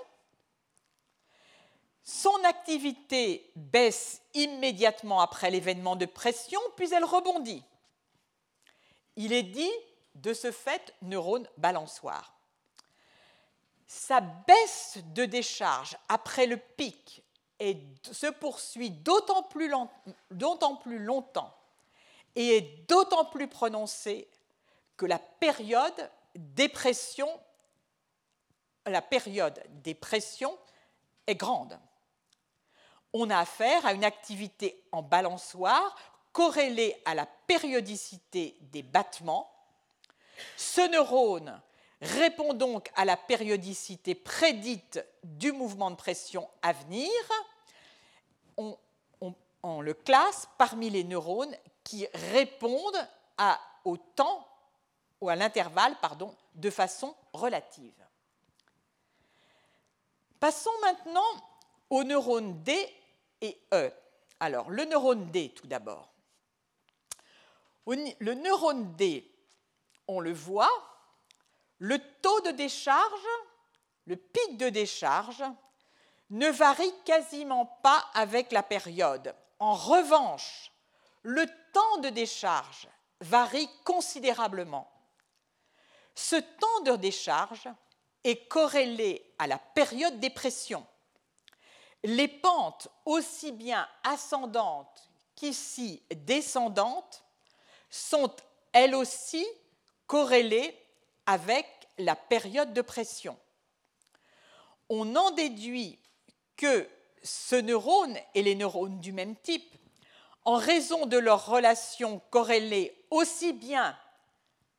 [2.09, 7.63] son activité baisse immédiatement après l'événement de pression, puis elle rebondit.
[9.15, 9.71] Il est dit
[10.15, 12.33] de ce fait neurone balançoire.
[13.85, 17.23] Sa baisse de décharge après le pic
[18.11, 21.55] se poursuit d'autant plus, longtemps
[22.35, 24.27] et est d'autant plus prononcée
[24.97, 27.29] que la période dépression,
[28.87, 29.95] la période des
[31.27, 31.79] est grande
[33.13, 35.95] on a affaire à une activité en balançoire
[36.31, 39.51] corrélée à la périodicité des battements.
[40.57, 41.59] Ce neurone
[42.01, 47.11] répond donc à la périodicité prédite du mouvement de pression à venir.
[48.57, 48.77] On,
[49.81, 51.53] le classe parmi les neurones
[51.83, 53.07] qui répondent
[53.83, 54.47] au temps
[55.19, 57.93] ou à l'intervalle pardon, de façon relative.
[60.39, 61.29] Passons maintenant
[61.89, 62.73] aux neurones D
[63.41, 63.91] et E.
[64.39, 66.13] Alors, le neurone D tout d'abord.
[67.87, 69.29] Le neurone D,
[70.07, 70.69] on le voit,
[71.79, 73.27] le taux de décharge,
[74.05, 75.43] le pic de décharge,
[76.29, 79.35] ne varie quasiment pas avec la période.
[79.57, 80.71] En revanche,
[81.23, 82.87] le temps de décharge
[83.21, 84.91] varie considérablement.
[86.15, 87.67] Ce temps de décharge
[88.23, 90.85] est corrélé à la période des pressions
[92.03, 97.23] les pentes aussi bien ascendantes qu'ici descendantes
[97.89, 98.33] sont
[98.73, 99.45] elles aussi
[100.07, 100.77] corrélées
[101.25, 101.65] avec
[101.97, 103.37] la période de pression.
[104.89, 105.99] On en déduit
[106.55, 106.87] que
[107.23, 109.75] ce neurone et les neurones du même type,
[110.45, 113.97] en raison de leur relation corrélée aussi bien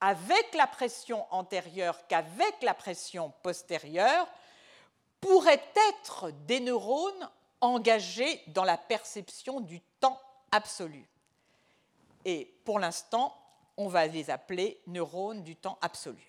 [0.00, 4.26] avec la pression antérieure qu'avec la pression postérieure,
[5.20, 7.30] pourraient être des neurones
[7.60, 10.20] engagés dans la perception du temps
[10.50, 11.06] absolu.
[12.24, 13.36] Et pour l'instant,
[13.76, 16.26] on va les appeler neurones du temps absolu.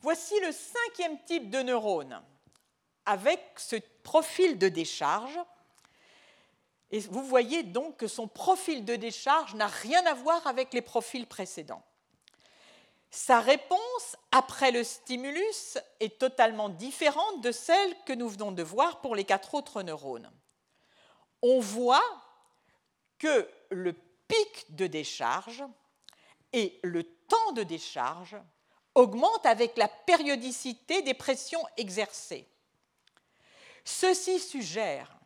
[0.00, 2.22] Voici le cinquième type de neurone
[3.06, 5.38] avec ce profil de décharge.
[6.90, 10.82] Et vous voyez donc que son profil de décharge n'a rien à voir avec les
[10.82, 11.82] profils précédents.
[13.14, 19.02] Sa réponse après le stimulus est totalement différente de celle que nous venons de voir
[19.02, 20.32] pour les quatre autres neurones.
[21.42, 22.02] On voit
[23.18, 25.62] que le pic de décharge
[26.54, 28.38] et le temps de décharge
[28.94, 32.48] augmentent avec la périodicité des pressions exercées.
[33.84, 35.18] Ceci suggère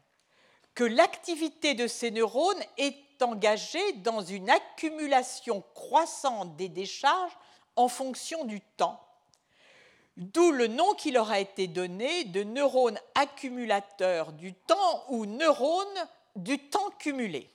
[0.75, 7.37] que l'activité de ces neurones est est engagé dans une accumulation croissante des décharges
[7.77, 9.01] en fonction du temps,
[10.17, 16.09] d'où le nom qui leur a été donné de neurones accumulateurs du temps ou neurones
[16.35, 17.51] du temps cumulé.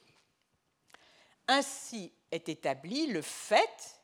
[1.47, 3.99] Ainsi est établi le fait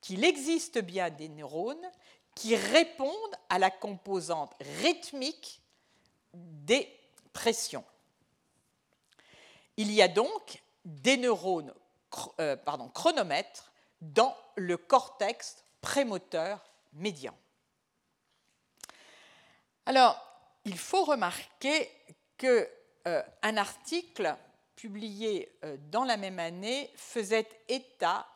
[0.00, 1.90] qu'il existe bien des neurones
[2.34, 5.60] qui répondent à la composante rythmique
[6.32, 6.88] des
[7.32, 7.84] pressions.
[9.76, 11.72] Il y a donc des neurones
[12.40, 17.36] euh, pardon, chronomètres dans le cortex prémoteur médian.
[19.86, 20.20] Alors,
[20.64, 21.90] il faut remarquer
[22.36, 22.64] qu'un
[23.06, 24.36] euh, article
[24.76, 28.26] publié euh, dans la même année faisait état,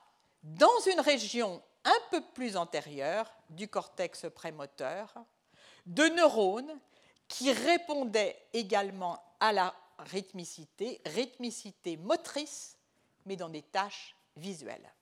[0.43, 5.12] dans une région un peu plus antérieure du cortex prémoteur,
[5.86, 6.81] de neurones
[7.28, 12.77] qui répondaient également à la rythmicité, rythmicité motrice,
[13.27, 14.93] mais dans des tâches visuelles.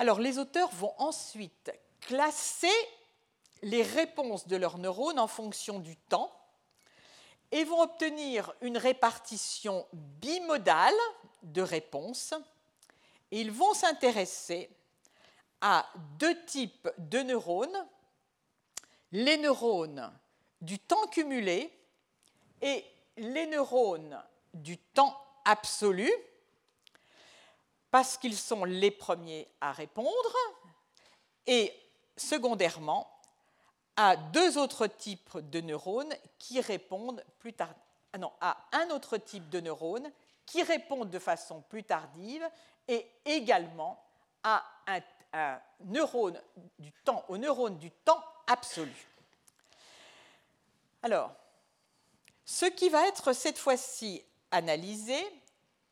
[0.00, 1.70] Alors les auteurs vont ensuite
[2.00, 2.72] classer
[3.60, 6.32] les réponses de leurs neurones en fonction du temps
[7.52, 10.94] et vont obtenir une répartition bimodale
[11.42, 12.32] de réponses.
[13.30, 14.70] Ils vont s'intéresser
[15.60, 15.86] à
[16.18, 17.86] deux types de neurones,
[19.12, 20.10] les neurones
[20.62, 21.70] du temps cumulé
[22.62, 22.86] et
[23.18, 24.18] les neurones
[24.54, 25.14] du temps
[25.44, 26.10] absolu,
[27.90, 30.36] parce qu'ils sont les premiers à répondre,
[31.46, 31.72] et
[32.16, 33.10] secondairement
[33.96, 37.74] à deux autres types de neurones qui répondent plus tard,
[38.12, 40.10] ah non, à un autre type de neurones
[40.46, 42.48] qui répondent de façon plus tardive
[42.88, 44.02] et également
[44.42, 44.64] à
[45.32, 46.40] un, neurone
[46.78, 49.06] du temps, au neurone du temps absolu.
[51.02, 51.32] Alors,
[52.44, 55.16] ce qui va être cette fois-ci analysé,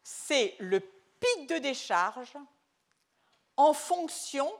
[0.02, 0.80] c'est le
[1.20, 2.36] pic de décharge
[3.56, 4.50] en fonction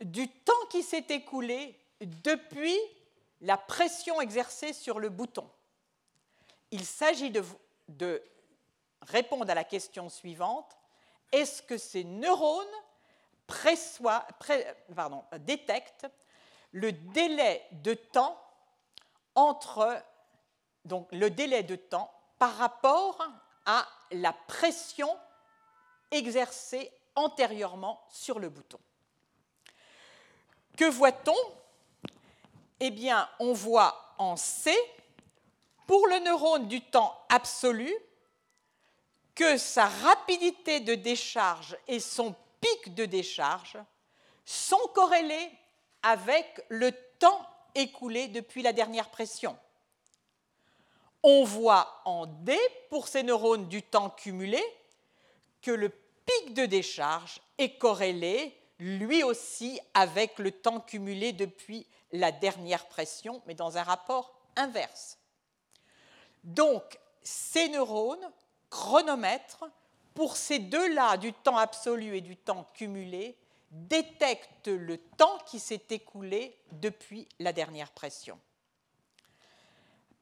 [0.00, 2.78] du temps qui s'est écoulé depuis
[3.40, 5.48] la pression exercée sur le bouton.
[6.70, 7.30] Il s'agit
[7.88, 8.22] de,
[9.02, 10.76] répondre à la question suivante.
[11.32, 12.66] Est-ce que ces neurones
[15.40, 16.06] détectent
[16.70, 18.40] le délai de temps
[19.34, 20.02] entre
[20.84, 23.26] le délai de temps par rapport
[23.66, 25.08] à la pression
[26.12, 28.78] exercée antérieurement sur le bouton.
[30.76, 31.36] Que voit-on?
[32.80, 34.72] Eh bien, on voit en C,
[35.86, 37.92] pour le neurone du temps absolu,
[39.34, 43.78] que sa rapidité de décharge et son pic de décharge
[44.44, 45.50] sont corrélés
[46.02, 49.56] avec le temps écoulé depuis la dernière pression.
[51.22, 52.58] On voit en D,
[52.90, 54.62] pour ces neurones du temps cumulé,
[55.60, 55.88] que le
[56.26, 63.40] pic de décharge est corrélé lui aussi avec le temps cumulé depuis la dernière pression,
[63.46, 65.18] mais dans un rapport inverse.
[66.42, 68.30] Donc, ces neurones
[68.70, 69.64] chronomètres,
[70.14, 73.36] pour ces deux-là, du temps absolu et du temps cumulé,
[73.70, 78.38] détectent le temps qui s'est écoulé depuis la dernière pression.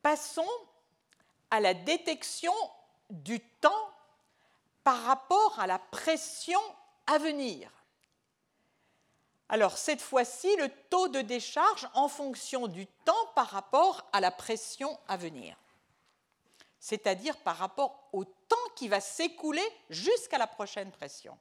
[0.03, 0.47] Passons
[1.51, 2.53] à la détection
[3.09, 3.91] du temps
[4.85, 6.61] par rapport à la pression
[7.07, 7.71] à venir.
[9.49, 14.31] Alors cette fois-ci, le taux de décharge en fonction du temps par rapport à la
[14.31, 15.57] pression à venir,
[16.79, 21.37] c'est-à-dire par rapport au temps qui va s'écouler jusqu'à la prochaine pression.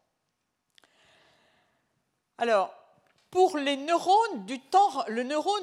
[2.39, 2.73] Alors,
[3.29, 4.45] pour le neurone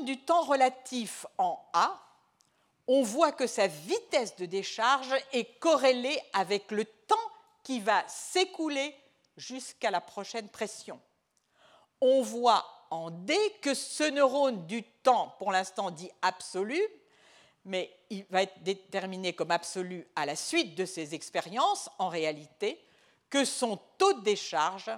[0.04, 2.00] du temps relatif en A,
[2.86, 6.95] on voit que sa vitesse de décharge est corrélée avec le temps
[7.66, 8.94] qui va s'écouler
[9.36, 11.00] jusqu'à la prochaine pression
[12.00, 16.80] on voit en D que ce neurone du temps, pour l'instant dit absolu,
[17.64, 22.80] mais il va être déterminé comme absolu à la suite de ces expériences, en réalité,
[23.28, 24.90] que son taux de décharge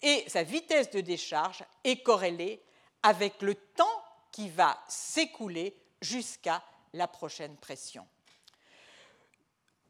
[0.00, 2.62] et sa vitesse de décharge est corrélée
[3.02, 6.62] avec le temps qui va s'écouler jusqu'à
[6.94, 8.06] la prochaine pression.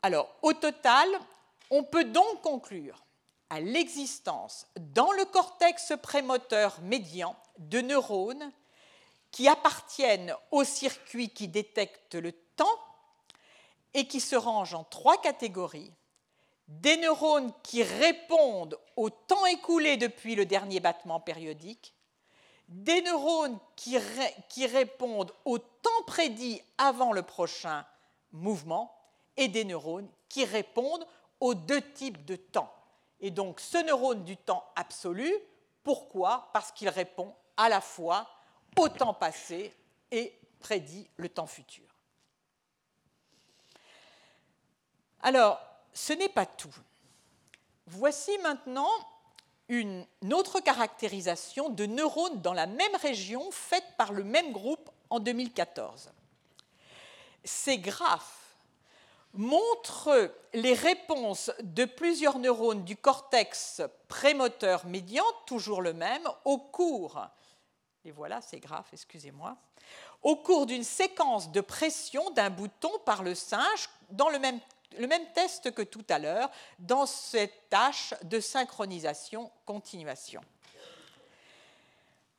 [0.03, 1.09] Alors, au total,
[1.71, 3.05] on peut donc conclure
[3.51, 8.53] à l'existence dans le cortex prémoteur médian de neurones
[9.31, 12.67] qui appartiennent au circuit qui détecte le temps
[13.95, 15.93] et qui se rangent en trois catégories.
[16.69, 21.95] Des neurones qui répondent au temps écoulé depuis le dernier battement périodique,
[22.69, 23.97] des neurones qui,
[24.67, 27.87] répondent au temps prédit avant le prochain
[28.33, 28.95] mouvement
[29.39, 31.07] et des neurones qui répondent
[31.41, 32.73] aux deux types de temps.
[33.21, 35.33] Et donc ce neurone du temps absolu,
[35.83, 36.51] pourquoi?
[36.53, 38.29] Parce qu'il répond à la fois
[38.77, 39.75] au temps passé
[40.11, 41.85] et prédit le temps futur.
[45.23, 45.61] Alors,
[45.93, 46.75] ce n'est pas tout.
[47.87, 48.91] Voici maintenant
[49.69, 55.21] une autre caractérisation de neurones dans la même région faite par le même groupe en
[55.21, 56.11] 2014.
[57.45, 58.38] Ces graphes
[59.39, 67.25] montrent les réponses de plusieurs neurones du cortex prémoteur médian, toujours le même, au cours,
[68.05, 69.57] et voilà ces graphes, excusez-moi,
[70.23, 74.61] au cours d'une séquence de pression d'un bouton par le singe dans le même
[74.97, 80.41] le même test que tout à l'heure dans cette tâche de synchronisation-continuation.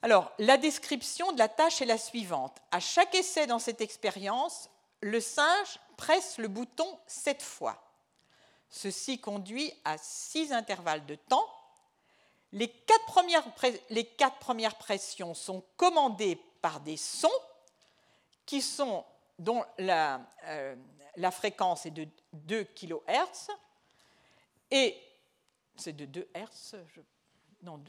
[0.02, 2.58] Alors, la description de la tâche est la suivante.
[2.72, 4.72] À chaque essai dans cette expérience,
[5.02, 7.82] le singe presse le bouton sept fois.
[8.70, 11.48] Ceci conduit à six intervalles de temps.
[12.52, 13.06] Les quatre
[14.40, 17.30] premières, pressions sont commandées par des sons
[18.46, 19.06] qui sont,
[19.38, 20.76] dont la, euh,
[21.32, 23.50] fréquence est de 2 kHz
[24.72, 24.98] et
[25.76, 26.76] c'est de 2 Hz,
[27.64, 27.82] non,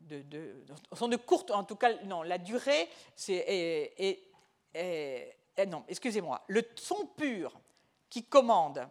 [0.00, 4.20] de, sont de courte, en tout cas, non, la durée, c'est,
[5.66, 7.52] non, excusez-moi, le son pur
[8.10, 8.88] qui commande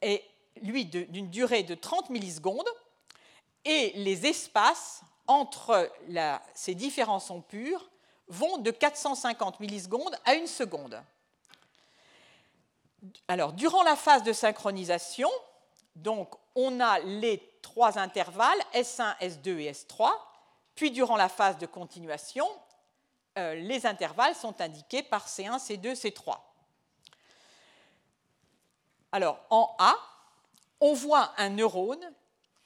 [0.00, 0.24] est,
[0.62, 2.68] lui, d'une durée de 30 millisecondes,
[3.64, 5.90] et les espaces entre
[6.54, 7.90] ces différents sons purs
[8.28, 11.02] vont de 450 millisecondes à une seconde.
[13.28, 15.30] Alors, durant la phase de synchronisation,
[15.96, 20.10] donc, on a les trois intervalles, S1, S2 et S3,
[20.74, 22.46] puis durant la phase de continuation,
[23.38, 26.38] euh, les intervalles sont indiqués par C1, C2, C3.
[29.12, 29.96] Alors, en A,
[30.80, 32.12] on voit un neurone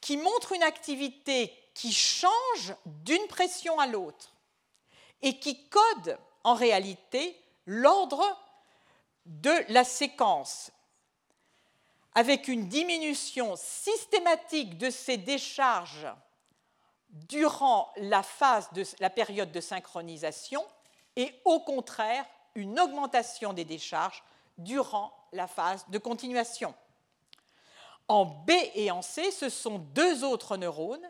[0.00, 4.34] qui montre une activité qui change d'une pression à l'autre
[5.22, 8.24] et qui code en réalité l'ordre
[9.26, 10.70] de la séquence
[12.14, 16.08] avec une diminution systématique de ces décharges
[17.10, 20.64] durant la phase de la période de synchronisation
[21.16, 22.24] et au contraire
[22.54, 24.22] une augmentation des décharges
[24.56, 26.74] durant la phase de continuation.
[28.08, 31.08] En B et en C, ce sont deux autres neurones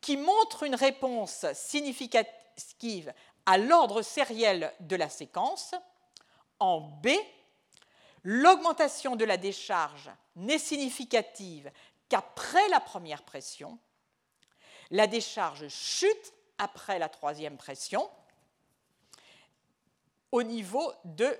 [0.00, 3.12] qui montrent une réponse significative
[3.46, 5.74] à l'ordre sériel de la séquence.
[6.60, 7.08] En B,
[8.24, 11.70] L'augmentation de la décharge n'est significative
[12.08, 13.78] qu'après la première pression.
[14.90, 18.08] La décharge chute après la troisième pression
[20.34, 21.38] au niveau de,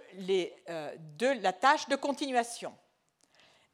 [0.69, 2.73] euh, de, la tâche de continuation.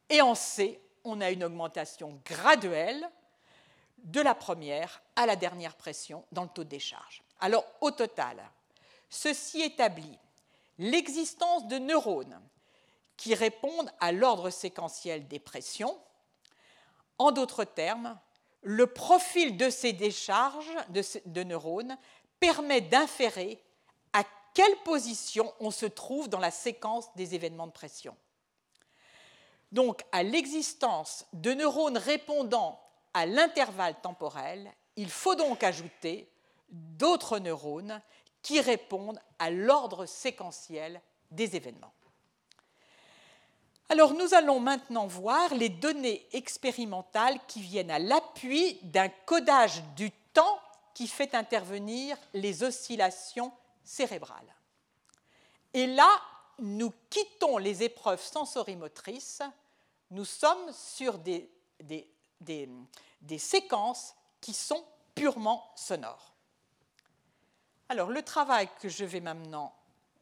[0.08, 3.06] Et en C, on a une augmentation graduelle
[3.98, 7.22] de la première à la dernière pression dans le taux de décharge.
[7.38, 8.42] Alors, au total,
[9.10, 10.18] ceci établit
[10.78, 12.40] l'existence de neurones
[13.18, 15.98] qui répondent à l'ordre séquentiel des pressions.
[17.18, 18.18] En d'autres termes,
[18.62, 21.96] le profil de ces décharges de, neurones
[22.38, 23.62] permet d'inférer
[24.12, 24.24] à
[24.54, 28.16] quelle position on se trouve dans la séquence des événements de pression.
[29.72, 32.80] Donc, à l'existence de neurones répondant
[33.14, 36.28] à l'intervalle temporel, il faut donc ajouter
[36.68, 38.00] d'autres neurones
[38.42, 41.00] qui répondent à l'ordre séquentiel
[41.30, 41.92] des événements.
[43.90, 50.12] Alors nous allons maintenant voir les données expérimentales qui viennent à l'appui d'un codage du
[50.32, 50.60] temps
[50.94, 53.52] qui fait intervenir les oscillations
[53.82, 54.54] cérébrales.
[55.74, 56.08] Et là,
[56.60, 59.42] nous quittons les épreuves sensorimotrices,
[60.12, 61.50] nous sommes sur des,
[61.80, 64.84] des séquences qui sont
[65.16, 66.32] purement sonores.
[67.88, 69.74] Alors le travail que je vais maintenant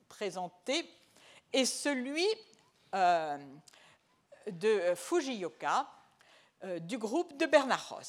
[0.09, 0.91] présenter
[1.53, 2.27] est celui
[2.95, 3.39] euh,
[4.51, 5.87] de Fujioka
[6.65, 8.01] euh, du groupe de Bernard.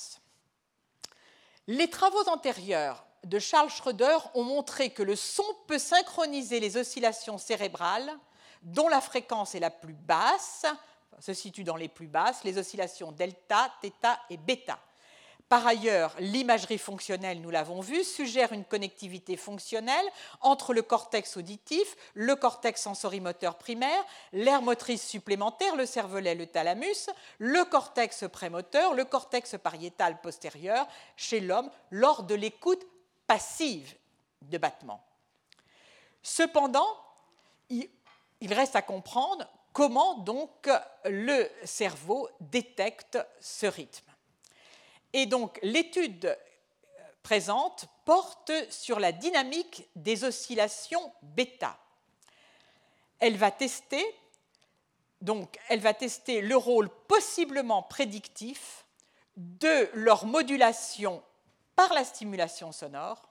[1.68, 7.38] Les travaux antérieurs de Charles Schroeder ont montré que le son peut synchroniser les oscillations
[7.38, 8.12] cérébrales
[8.64, 10.66] dont la fréquence est la plus basse,
[11.20, 14.80] se situe dans les plus basses, les oscillations delta, θ et bêta.
[15.50, 20.06] Par ailleurs, l'imagerie fonctionnelle, nous l'avons vu, suggère une connectivité fonctionnelle
[20.42, 27.10] entre le cortex auditif, le cortex sensorimoteur primaire, l'aire motrice supplémentaire, le cervelet, le thalamus,
[27.40, 32.86] le cortex prémoteur, le cortex pariétal postérieur chez l'homme lors de l'écoute
[33.26, 33.96] passive
[34.44, 35.04] de battements.
[36.22, 36.96] Cependant,
[37.72, 40.70] il reste à comprendre comment donc
[41.06, 44.09] le cerveau détecte ce rythme.
[45.14, 46.38] Et donc l'étude
[47.24, 51.78] présente porte sur la dynamique des oscillations bêta.
[53.20, 54.04] Elle va tester
[55.22, 58.86] donc elle va tester le rôle possiblement prédictif
[59.36, 61.22] de leur modulation
[61.76, 63.22] par la stimulation sonore.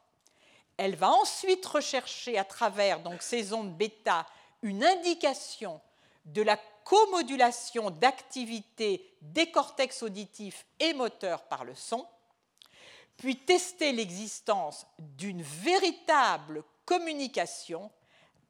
[0.77, 4.27] Elle va ensuite rechercher à travers ces ondes bêta
[4.63, 5.81] une indication
[6.25, 12.07] de la comodulation d'activité des cortex auditifs et moteurs par le son,
[13.19, 17.91] puis tester l'existence d'une véritable communication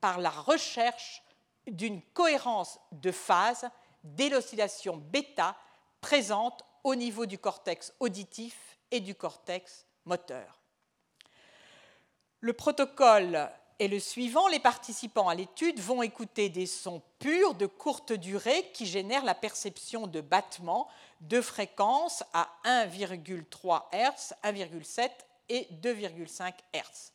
[0.00, 1.24] par la recherche
[1.66, 3.68] d'une cohérence de phase
[4.04, 5.56] des oscillations bêta
[6.00, 10.60] présentes au niveau du cortex auditif et du cortex moteur.
[12.38, 14.48] Le protocole est le suivant.
[14.48, 19.34] Les participants à l'étude vont écouter des sons purs de courte durée qui génèrent la
[19.34, 20.88] perception de battements
[21.20, 25.10] de fréquence à 1,3 Hz, 1,7
[25.48, 27.12] et 2,5 Hz.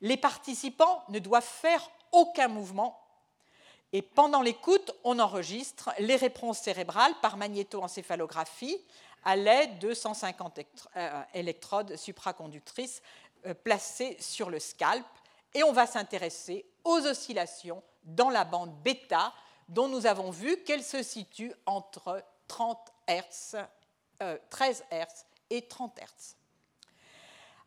[0.00, 3.00] Les participants ne doivent faire aucun mouvement
[3.92, 8.76] et pendant l'écoute, on enregistre les réponses cérébrales par magnétoencéphalographie
[9.24, 10.60] à l'aide de 150
[10.96, 13.00] euh, électrodes supraconductrices
[13.46, 15.06] euh, placées sur le scalp.
[15.56, 19.32] Et on va s'intéresser aux oscillations dans la bande bêta,
[19.70, 22.78] dont nous avons vu qu'elle se situe entre 30
[23.08, 23.56] Hz,
[24.50, 26.36] 13 Hz et 30 Hz.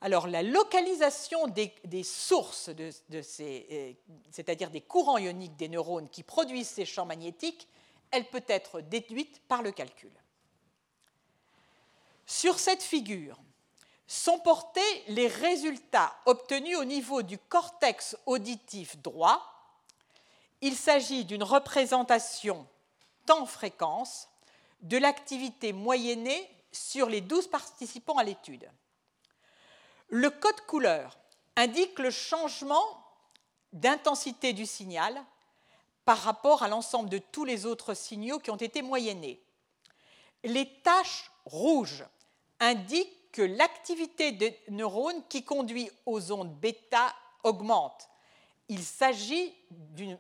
[0.02, 3.94] Alors la localisation des, sources, euh,
[4.30, 7.68] c'est-à-dire des courants ioniques des neurones qui produisent ces champs magnétiques,
[8.12, 10.12] elle peut être déduite par le calcul.
[12.28, 13.40] Sur cette figure
[14.10, 19.40] sont portés les résultats obtenus au niveau du cortex auditif droit.
[20.62, 22.68] Il s'agit d'une représentation
[23.28, 24.28] temps-fréquence
[24.82, 28.68] de l'activité moyennée sur les 12 participants à l'étude.
[30.08, 31.20] Le code couleur
[31.56, 33.06] indique le changement
[33.74, 35.24] d'intensité du signal
[36.04, 39.40] par rapport à l'ensemble de tous les autres signaux qui ont été moyennés.
[40.44, 42.06] Les taches rouges
[42.60, 48.10] indiquent que l'activité des neurones qui conduit aux ondes bêta augmente.
[48.68, 49.54] Il s'agit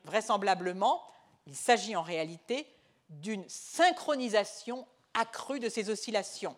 [0.03, 1.03] vraisemblablement,
[1.47, 2.67] il s'agit en réalité
[3.09, 6.55] d'une synchronisation accrue de ces oscillations.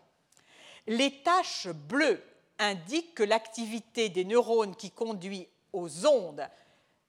[0.88, 2.24] Les taches bleues
[2.60, 6.48] indique que l'activité des neurones qui conduit aux ondes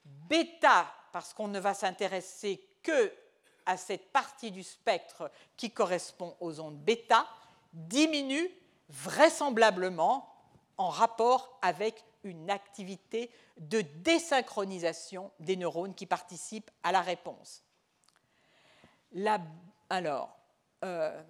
[0.05, 3.13] bêta, parce qu'on ne va s'intéresser que
[3.67, 7.29] à cette partie du spectre qui correspond aux ondes bêta,
[7.73, 8.51] diminue
[8.93, 10.29] vraisemblablement
[10.77, 17.65] en rapport avec une activité de désynchronisation des neurones qui participent à la réponse.
[19.13, 19.41] La,
[19.91, 20.37] alors,
[20.85, 21.23] euh,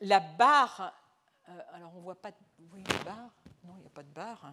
[0.00, 0.92] la barre,
[1.48, 2.30] euh, alors on ne voit pas,
[2.72, 3.30] oui, la barre,
[3.64, 4.52] non, il n'y a pas de barre.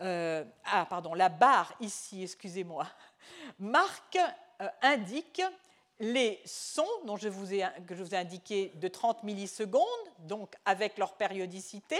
[0.00, 2.86] Euh, ah, pardon, la barre ici, excusez-moi,
[3.58, 4.18] marque,
[4.80, 5.42] indique
[5.98, 9.84] les sons dont je vous ai, que je vous ai indiqués de 30 millisecondes,
[10.20, 11.98] donc avec leur périodicité,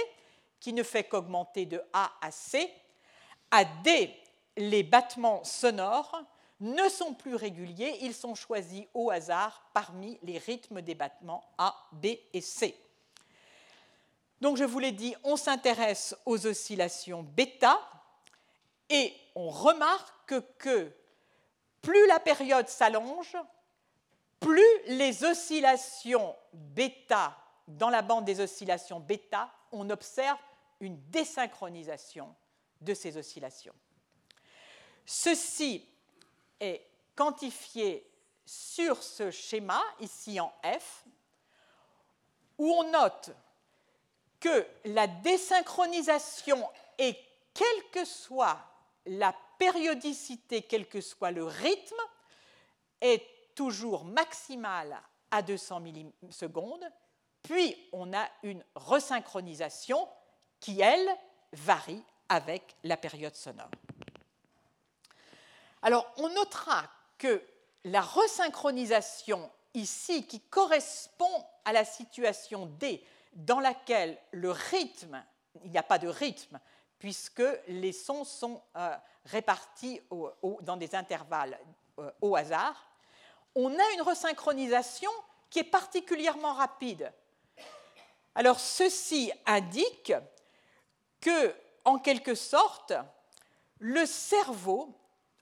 [0.60, 2.70] qui ne fait qu'augmenter de A à C.
[3.50, 4.14] À D,
[4.56, 6.22] les battements sonores
[6.60, 11.74] ne sont plus réguliers, ils sont choisis au hasard parmi les rythmes des battements A,
[11.92, 12.74] B et C.
[14.40, 17.80] Donc je vous l'ai dit, on s'intéresse aux oscillations bêta
[18.88, 20.92] et on remarque que
[21.82, 23.36] plus la période s'allonge,
[24.40, 27.36] plus les oscillations bêta,
[27.66, 30.38] dans la bande des oscillations bêta, on observe
[30.80, 32.34] une désynchronisation
[32.80, 33.74] de ces oscillations.
[35.04, 35.88] Ceci
[36.60, 38.10] est quantifié
[38.44, 41.04] sur ce schéma, ici en F,
[42.58, 43.30] où on note
[44.40, 46.68] que la désynchronisation
[46.98, 47.18] est,
[47.54, 48.58] quelle que soit
[49.06, 52.00] la périodicité, quel que soit le rythme,
[53.00, 53.24] est
[53.56, 54.96] toujours maximale
[55.32, 56.84] à 200 millisecondes,
[57.42, 60.08] puis on a une resynchronisation
[60.60, 61.08] qui, elle,
[61.52, 63.70] varie avec la période sonore.
[65.82, 66.84] Alors, on notera
[67.18, 67.42] que
[67.84, 75.22] la resynchronisation ici, qui correspond à la situation D, dans laquelle le rythme,
[75.64, 76.58] il n'y a pas de rythme,
[76.98, 78.96] puisque les sons sont euh,
[79.26, 80.00] répartis
[80.62, 81.58] dans des intervalles
[81.98, 82.86] euh, au hasard,
[83.56, 85.10] on a une resynchronisation
[85.50, 87.12] qui est particulièrement rapide.
[88.34, 90.12] Alors ceci indique
[91.20, 91.54] que,
[91.84, 92.92] en quelque sorte,
[93.78, 94.94] le cerveau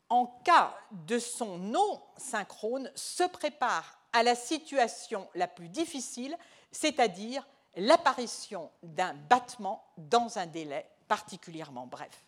[0.09, 6.36] en cas de son non synchrone, se prépare à la situation la plus difficile,
[6.70, 7.47] c'est-à-dire
[7.77, 12.24] l'apparition d'un battement dans un délai particulièrement bref.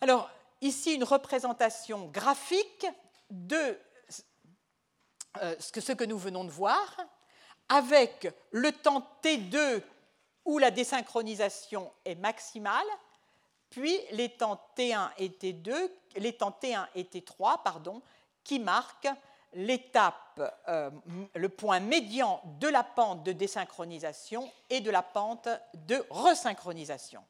[0.00, 0.30] Alors,
[0.60, 2.86] ici, une représentation graphique
[3.30, 3.78] de
[5.42, 6.96] euh, ce que nous venons de voir,
[7.68, 9.82] avec le temps T2
[10.44, 12.86] où la désynchronisation est maximale,
[13.70, 15.74] puis les temps T1 et T2,
[16.16, 18.00] les temps T1 et T3, pardon,
[18.42, 19.10] qui marquent
[19.52, 20.90] l'étape, euh,
[21.34, 27.22] le point médian de la pente de désynchronisation et de la pente de resynchronisation.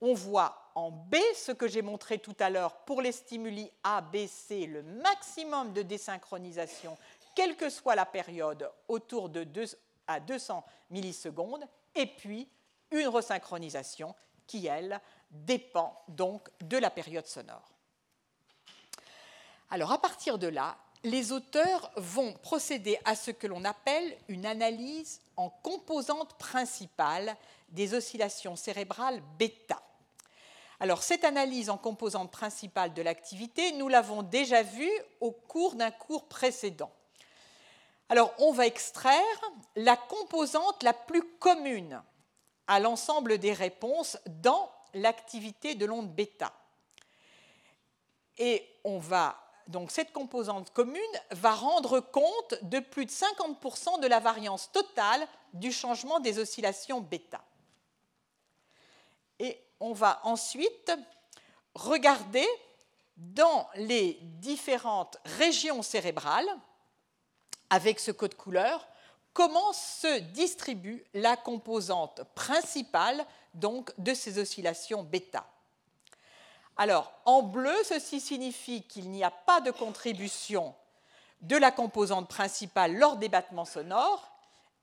[0.00, 4.00] On voit en B ce que j'ai montré tout à l'heure pour les stimuli A,
[4.00, 6.96] B, C, le maximum de désynchronisation,
[7.34, 9.64] quelle que soit la période, autour de 2
[10.06, 11.64] à 200 millisecondes,
[11.94, 12.48] et puis
[12.90, 14.14] une resynchronisation
[14.46, 15.00] qui, elle,
[15.30, 17.70] dépend donc de la période sonore.
[19.70, 24.46] Alors à partir de là, les auteurs vont procéder à ce que l'on appelle une
[24.46, 27.36] analyse en composantes principales
[27.68, 29.80] des oscillations cérébrales bêta.
[30.80, 34.90] Alors cette analyse en composantes principales de l'activité, nous l'avons déjà vue
[35.20, 36.92] au cours d'un cours précédent.
[38.08, 39.22] Alors on va extraire
[39.76, 42.00] la composante la plus commune
[42.68, 46.52] à l'ensemble des réponses dans l'activité de l'onde bêta.
[48.38, 49.36] Et on va
[49.66, 55.26] donc cette composante commune va rendre compte de plus de 50% de la variance totale
[55.52, 57.42] du changement des oscillations bêta.
[59.80, 60.92] On va ensuite
[61.74, 62.46] regarder
[63.16, 66.48] dans les différentes régions cérébrales,
[67.70, 68.86] avec ce code couleur,
[69.32, 73.24] comment se distribue la composante principale
[73.54, 75.46] donc, de ces oscillations bêta.
[76.76, 80.74] Alors, en bleu, ceci signifie qu'il n'y a pas de contribution
[81.40, 84.30] de la composante principale lors des battements sonores,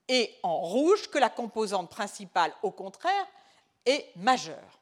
[0.08, 3.28] et en rouge, que la composante principale, au contraire,
[3.86, 4.80] est majeure.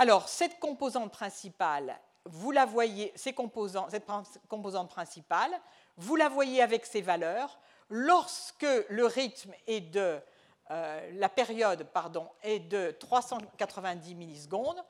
[0.00, 5.50] Alors, cette composante principale, vous la voyez, cette composante principale,
[5.96, 7.58] vous la voyez avec ses valeurs
[7.90, 10.20] lorsque le rythme est de
[10.70, 14.80] euh, la période pardon, est de 390 millisecondes,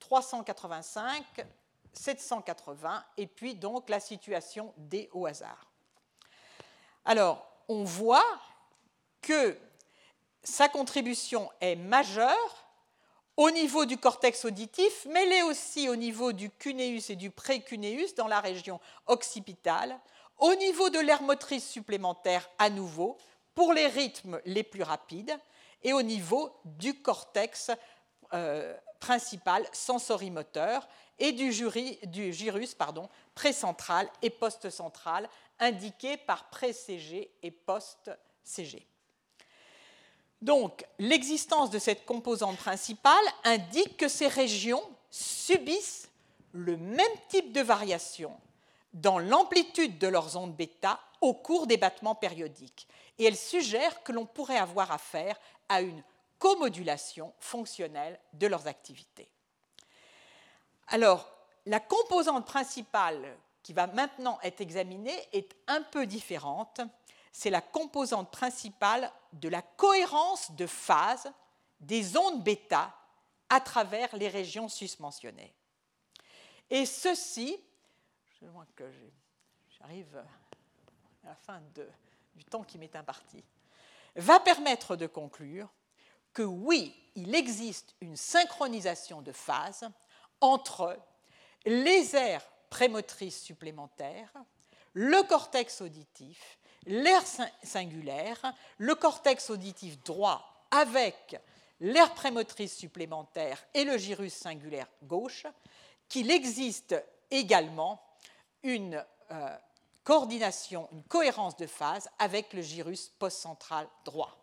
[0.00, 1.46] 385,
[1.92, 5.70] 780, et puis donc la situation D au hasard.
[7.04, 8.26] Alors, on voit
[9.22, 9.56] que
[10.42, 12.67] sa contribution est majeure
[13.38, 18.26] au niveau du cortex auditif, mais aussi au niveau du cuneus et du précuneus dans
[18.26, 19.96] la région occipitale,
[20.38, 23.16] au niveau de l'air motrice supplémentaire à nouveau,
[23.54, 25.38] pour les rythmes les plus rapides,
[25.84, 27.70] et au niveau du cortex
[28.34, 30.88] euh, principal sensorimoteur
[31.20, 35.28] et du, jury, du gyrus pardon, précentral et post-central,
[35.60, 38.84] indiqué par pré-CG et post-CG.
[40.40, 46.08] Donc, l'existence de cette composante principale indique que ces régions subissent
[46.52, 48.38] le même type de variation
[48.92, 52.86] dans l'amplitude de leurs ondes bêta au cours des battements périodiques.
[53.18, 55.38] Et elle suggère que l'on pourrait avoir affaire
[55.68, 56.02] à une
[56.38, 59.28] comodulation fonctionnelle de leurs activités.
[60.88, 61.28] Alors,
[61.66, 66.80] la composante principale qui va maintenant être examinée est un peu différente.
[67.32, 71.32] C'est la composante principale de la cohérence de phase
[71.80, 72.94] des ondes bêta
[73.48, 75.54] à travers les régions susmentionnées.
[76.70, 77.56] Et ceci,
[78.40, 78.84] je vois que
[79.78, 80.16] j'arrive
[81.24, 81.60] à la fin
[82.34, 83.42] du temps qui m'est imparti,
[84.16, 85.68] va permettre de conclure
[86.32, 89.88] que oui, il existe une synchronisation de phase
[90.40, 90.98] entre
[91.64, 94.32] les aires prémotrices supplémentaires,
[94.92, 96.58] le cortex auditif,
[96.88, 97.22] l'air
[97.62, 101.40] singulaire, le cortex auditif droit avec
[101.80, 105.46] l'air prémotrice supplémentaire et le gyrus singulaire gauche,
[106.08, 106.96] qu'il existe
[107.30, 108.02] également
[108.62, 109.56] une euh,
[110.02, 114.36] coordination, une cohérence de phase avec le gyrus postcentral droit.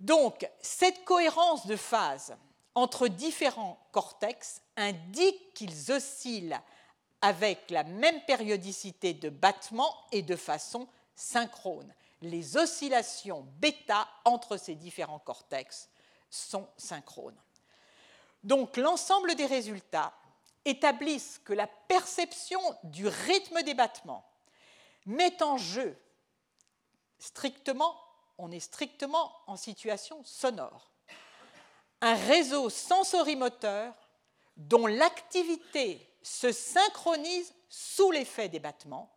[0.00, 2.36] Donc, cette cohérence de phase
[2.74, 6.58] entre différents cortex indique qu'ils oscillent
[7.20, 10.88] avec la même périodicité de battement et de façon
[11.20, 11.92] synchrone.
[12.22, 15.88] Les oscillations bêta entre ces différents cortex
[16.30, 17.40] sont synchrones.
[18.44, 20.12] Donc l'ensemble des résultats
[20.64, 24.24] établissent que la perception du rythme des battements
[25.06, 25.96] met en jeu
[27.18, 27.96] strictement
[28.40, 30.90] on est strictement en situation sonore.
[32.00, 33.94] Un réseau sensorimoteur
[34.56, 39.10] dont l'activité se synchronise sous l'effet des battements.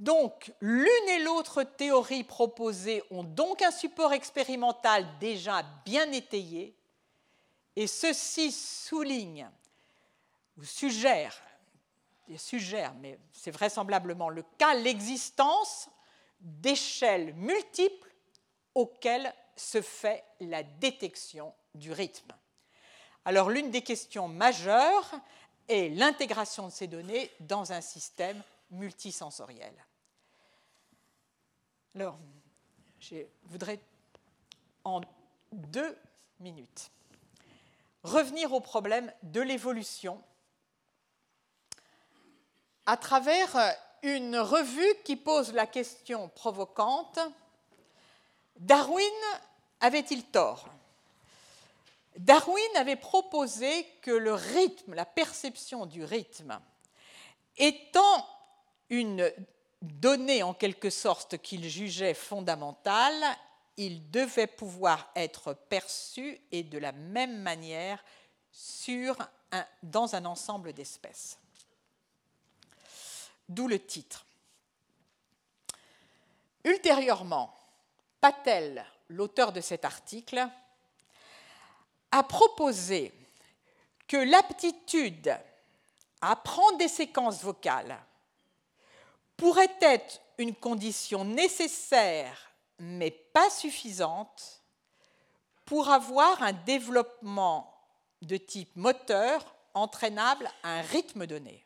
[0.00, 6.74] Donc, l'une et l'autre théorie proposée ont donc un support expérimental déjà bien étayé,
[7.76, 9.46] et ceci souligne
[10.56, 11.34] ou suggère,
[12.26, 15.90] mais c'est vraisemblablement le cas, l'existence
[16.40, 18.10] d'échelles multiples
[18.74, 22.32] auxquelles se fait la détection du rythme.
[23.26, 25.10] Alors l'une des questions majeures
[25.68, 29.74] est l'intégration de ces données dans un système multisensoriel.
[31.96, 32.18] Alors,
[33.00, 33.80] je voudrais
[34.84, 35.00] en
[35.52, 35.98] deux
[36.38, 36.90] minutes
[38.04, 40.22] revenir au problème de l'évolution
[42.86, 43.56] à travers
[44.02, 47.18] une revue qui pose la question provocante
[48.56, 49.04] Darwin
[49.80, 50.68] avait-il tort?
[52.16, 56.60] Darwin avait proposé que le rythme, la perception du rythme,
[57.56, 58.28] étant
[58.90, 59.32] une
[59.82, 63.24] donnée en quelque sorte qu'il jugeait fondamentale,
[63.76, 68.02] il devait pouvoir être perçu et de la même manière
[68.52, 69.16] sur
[69.82, 71.38] dans un ensemble d'espèces.
[73.48, 74.24] D'où le titre.
[76.64, 77.56] Ultérieurement,
[78.20, 80.46] Patel, l'auteur de cet article,
[82.12, 83.12] a proposé
[84.06, 85.36] que l'aptitude
[86.20, 87.98] à apprendre des séquences vocales
[89.40, 94.62] pourrait être une condition nécessaire mais pas suffisante
[95.64, 97.74] pour avoir un développement
[98.20, 101.64] de type moteur entraînable à un rythme donné.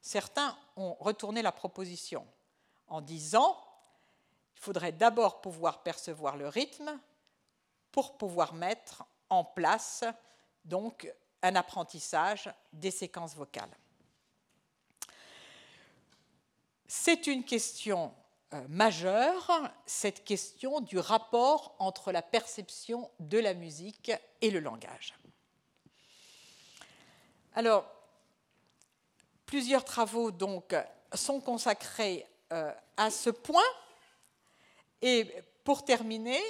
[0.00, 2.26] Certains ont retourné la proposition
[2.88, 3.62] en disant
[4.56, 6.98] il faudrait d'abord pouvoir percevoir le rythme
[7.90, 10.04] pour pouvoir mettre en place
[10.64, 11.12] donc
[11.42, 13.76] un apprentissage des séquences vocales.
[16.94, 18.14] C'est une question
[18.52, 19.50] euh, majeure,
[19.86, 24.12] cette question du rapport entre la perception de la musique
[24.42, 25.14] et le langage.
[27.54, 27.90] Alors,
[29.46, 30.76] plusieurs travaux donc
[31.14, 33.62] sont consacrés euh, à ce point.
[35.00, 36.42] Et pour terminer,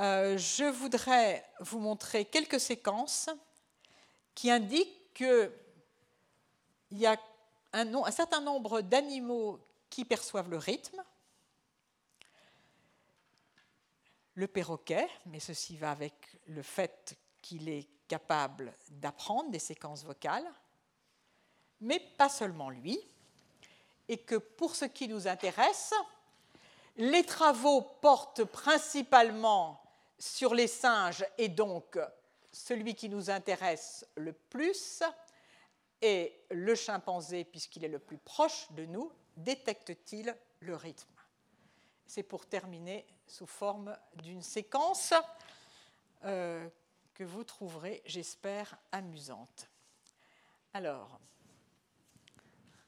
[0.00, 3.28] euh, je voudrais vous montrer quelques séquences
[4.36, 5.50] qui indiquent qu'il
[6.92, 7.16] y a
[7.72, 11.02] un, certain nombre d'animaux qui perçoivent le rythme.
[14.34, 16.14] Le perroquet, mais ceci va avec
[16.46, 20.50] le fait qu'il est capable d'apprendre des séquences vocales,
[21.80, 22.98] mais pas seulement lui,
[24.08, 25.94] et que pour ce qui nous intéresse,
[26.96, 29.80] les travaux portent principalement
[30.18, 31.98] sur les singes et donc
[32.52, 35.02] celui qui nous intéresse le plus
[36.02, 41.08] est le chimpanzé, puisqu'il est le plus proche de nous, détecte-t-il le rythme?
[42.06, 45.14] C'est pour terminer sous forme d'une séquence
[46.24, 46.68] euh,
[47.14, 49.68] que vous trouverez, j'espère, amusante.
[50.74, 51.20] Alors,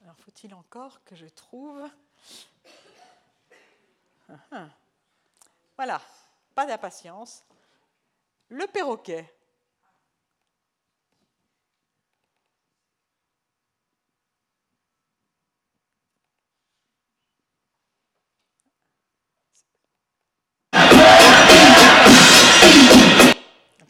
[0.01, 1.89] alors faut-il encore que je trouve...
[4.29, 4.69] Ah, ah.
[5.75, 6.01] Voilà,
[6.55, 7.43] pas d'impatience.
[8.49, 9.33] Le perroquet.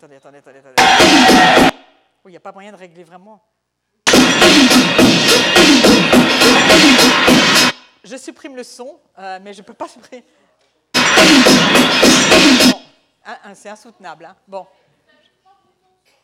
[0.03, 0.81] Attendez, attendez, attendez, attendez.
[2.25, 3.41] Il n'y a pas moyen de régler vraiment.
[8.03, 10.25] Je supprime le son, euh, mais je ne peux pas supprimer.
[13.53, 14.25] c'est insoutenable.
[14.25, 14.35] Hein.
[14.45, 14.67] Bon.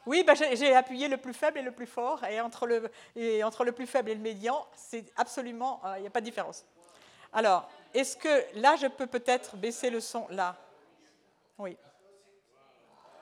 [0.06, 3.46] Oui, bah, j'ai appuyé le plus faible et le plus fort, et entre le, et
[3.46, 6.26] entre le plus faible et le médian, c'est absolument, euh, il n'y a pas de
[6.26, 6.66] différence.
[7.32, 10.58] Alors, est-ce que là, je peux peut-être baisser le son là?
[11.58, 11.78] Oui.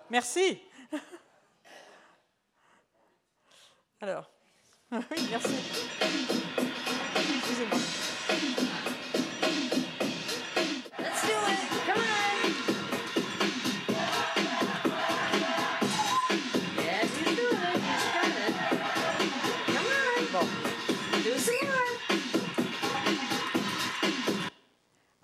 [0.09, 0.61] Merci.
[4.01, 4.29] Alors,
[4.91, 5.55] oui, merci.
[7.37, 7.79] Excusez-moi.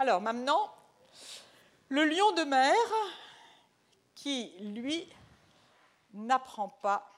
[0.04, 0.70] Alors maintenant,
[1.88, 2.76] le lion de mer
[4.24, 5.12] qui, lui,
[6.14, 7.12] n'apprend pas.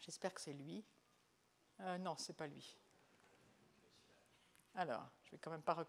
[0.00, 0.84] J'espère que c'est lui.
[1.78, 2.76] Euh, non, c'est pas lui.
[4.74, 5.86] Alors, je vais quand même pas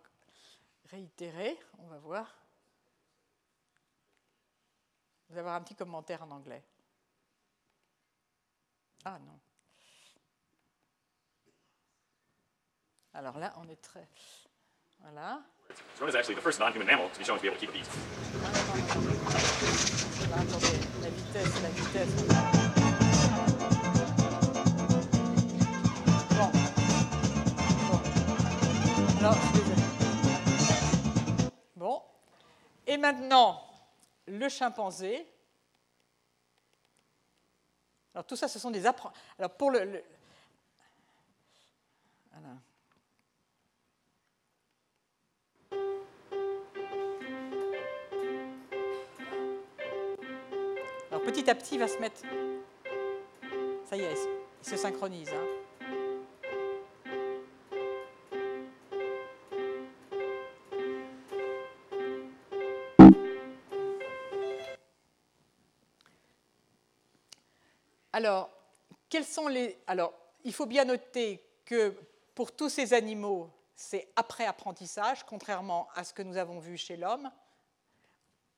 [0.85, 1.59] réitérer.
[1.79, 2.31] On va voir.
[5.29, 6.63] Vous avoir un petit commentaire en anglais.
[9.03, 9.39] Ah non.
[13.15, 14.07] Alors là, on est très.
[14.99, 15.43] Voilà.
[15.97, 17.67] Drone is actually the first non-human to be shown to be able to.
[31.75, 32.01] Bon.
[32.87, 33.61] Et maintenant,
[34.27, 35.27] le chimpanzé.
[38.13, 39.13] Alors, tout ça, ce sont des apprenants.
[39.37, 40.03] Alors, pour le.
[51.31, 52.21] Petit à petit, il va se mettre.
[53.85, 54.17] Ça y est,
[54.63, 55.29] il se synchronise.
[55.29, 55.47] hein.
[68.11, 68.49] Alors,
[69.07, 69.79] quels sont les.
[69.87, 70.13] Alors,
[70.43, 71.95] il faut bien noter que
[72.35, 76.97] pour tous ces animaux, c'est après apprentissage, contrairement à ce que nous avons vu chez
[76.97, 77.31] l'homme,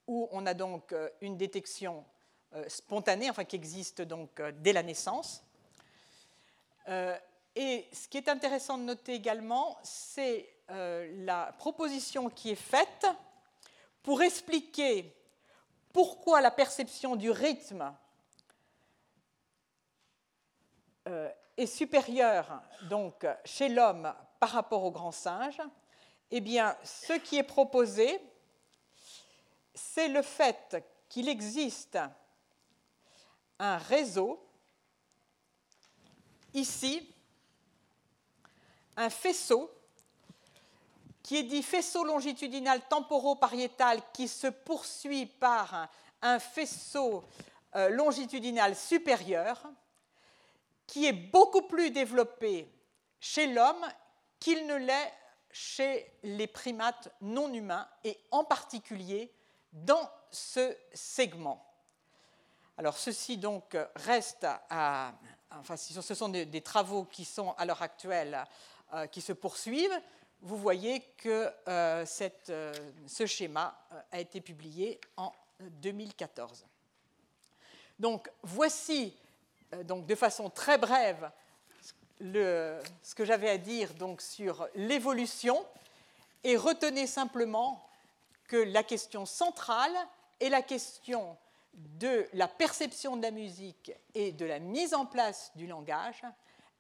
[0.08, 2.04] où on a donc euh, une détection
[2.68, 5.44] spontanée, enfin qui existe donc euh, dès la naissance.
[6.90, 7.18] Euh,
[7.56, 13.08] et ce qui est intéressant de noter également, c'est euh, la proposition qui est faite
[14.02, 15.16] pour expliquer
[15.92, 17.94] pourquoi la perception du rythme
[21.08, 25.62] euh, est supérieure donc chez l'homme par rapport au grand singe.
[26.32, 28.20] Eh bien, ce qui est proposé,
[29.76, 32.00] c'est le fait qu'il existe
[33.60, 34.44] un réseau,
[36.54, 37.08] ici,
[38.96, 39.72] un faisceau,
[41.24, 45.90] qui est dit faisceau longitudinal temporopariétal qui se poursuit par
[46.22, 47.24] un, faisceau
[47.76, 49.64] euh, longitudinal supérieur,
[50.86, 52.70] qui est beaucoup plus développé
[53.20, 53.88] chez l'homme
[54.40, 55.14] qu'il ne l'est
[55.50, 59.32] chez les primates non humains, et en particulier
[59.72, 61.73] dans ce segment.
[62.78, 65.14] Alors ceci donc reste à,
[65.52, 68.44] enfin ce sont des, travaux qui sont à l'heure actuelle
[68.94, 70.00] euh, qui se poursuivent.
[70.42, 72.74] Vous voyez que euh, cette, euh,
[73.08, 73.78] ce schéma
[74.12, 76.66] a été publié en 2014.
[78.00, 79.16] Donc voici
[79.86, 81.32] donc de façon très brève
[82.20, 85.64] le- ce que j'avais à dire donc sur l'évolution
[86.44, 87.88] et retenez simplement
[88.48, 89.96] que la question centrale
[90.40, 91.38] est la question
[91.74, 96.22] de la perception de la musique et de la mise en place du langage.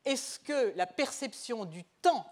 [0.05, 2.25] Est-ce que la perception du temps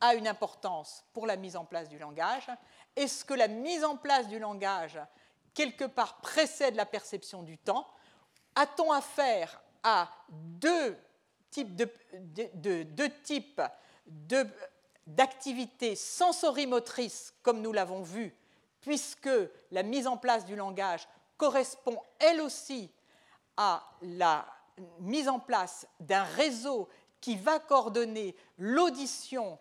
[0.00, 2.50] a une importance pour la mise en place du langage?
[2.96, 4.98] Est-ce que la mise en place du langage,
[5.54, 7.86] quelque part, précède la perception du temps?
[8.54, 10.98] A-t-on affaire à deux
[11.50, 11.90] types de-
[14.06, 14.46] de-
[15.06, 18.34] d'activités sensorimotrices, comme nous l'avons vu,
[18.80, 19.30] puisque
[19.70, 21.06] la mise en place du langage
[21.40, 22.92] correspond elle aussi
[23.56, 24.46] à la
[24.98, 26.86] mise en place d'un réseau
[27.18, 29.58] qui va coordonner l'audition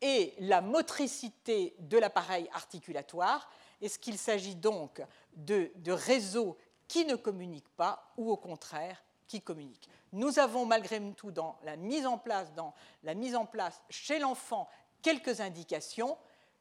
[0.00, 3.50] et la motricité de l'appareil articulatoire.
[3.82, 5.02] Est-ce qu'il s'agit donc
[5.34, 9.88] de, de réseaux qui ne communiquent pas ou au contraire qui communiquent?
[10.12, 12.72] Nous avons malgré tout dans la mise en place, dans
[13.02, 14.68] la mise en place chez l'enfant
[15.02, 16.16] quelques indications.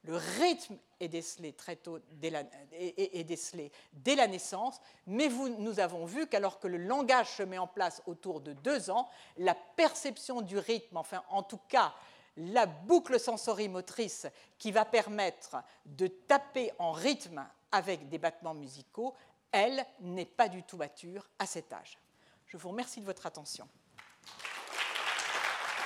[0.07, 5.79] Le rythme est décelé très tôt dès la, est- décelé dès la naissance, mais nous
[5.79, 9.55] avons vu qu'alors que le langage se met en place autour de deux ans, la
[9.55, 11.93] perception du rythme, enfin en tout cas
[12.37, 14.27] la boucle sensorimotrice
[14.59, 19.15] qui va permettre de taper en rythme avec des battements musicaux,
[19.51, 21.97] elle n'est pas du tout mature à cet âge.
[22.45, 23.67] Je vous remercie de votre attention.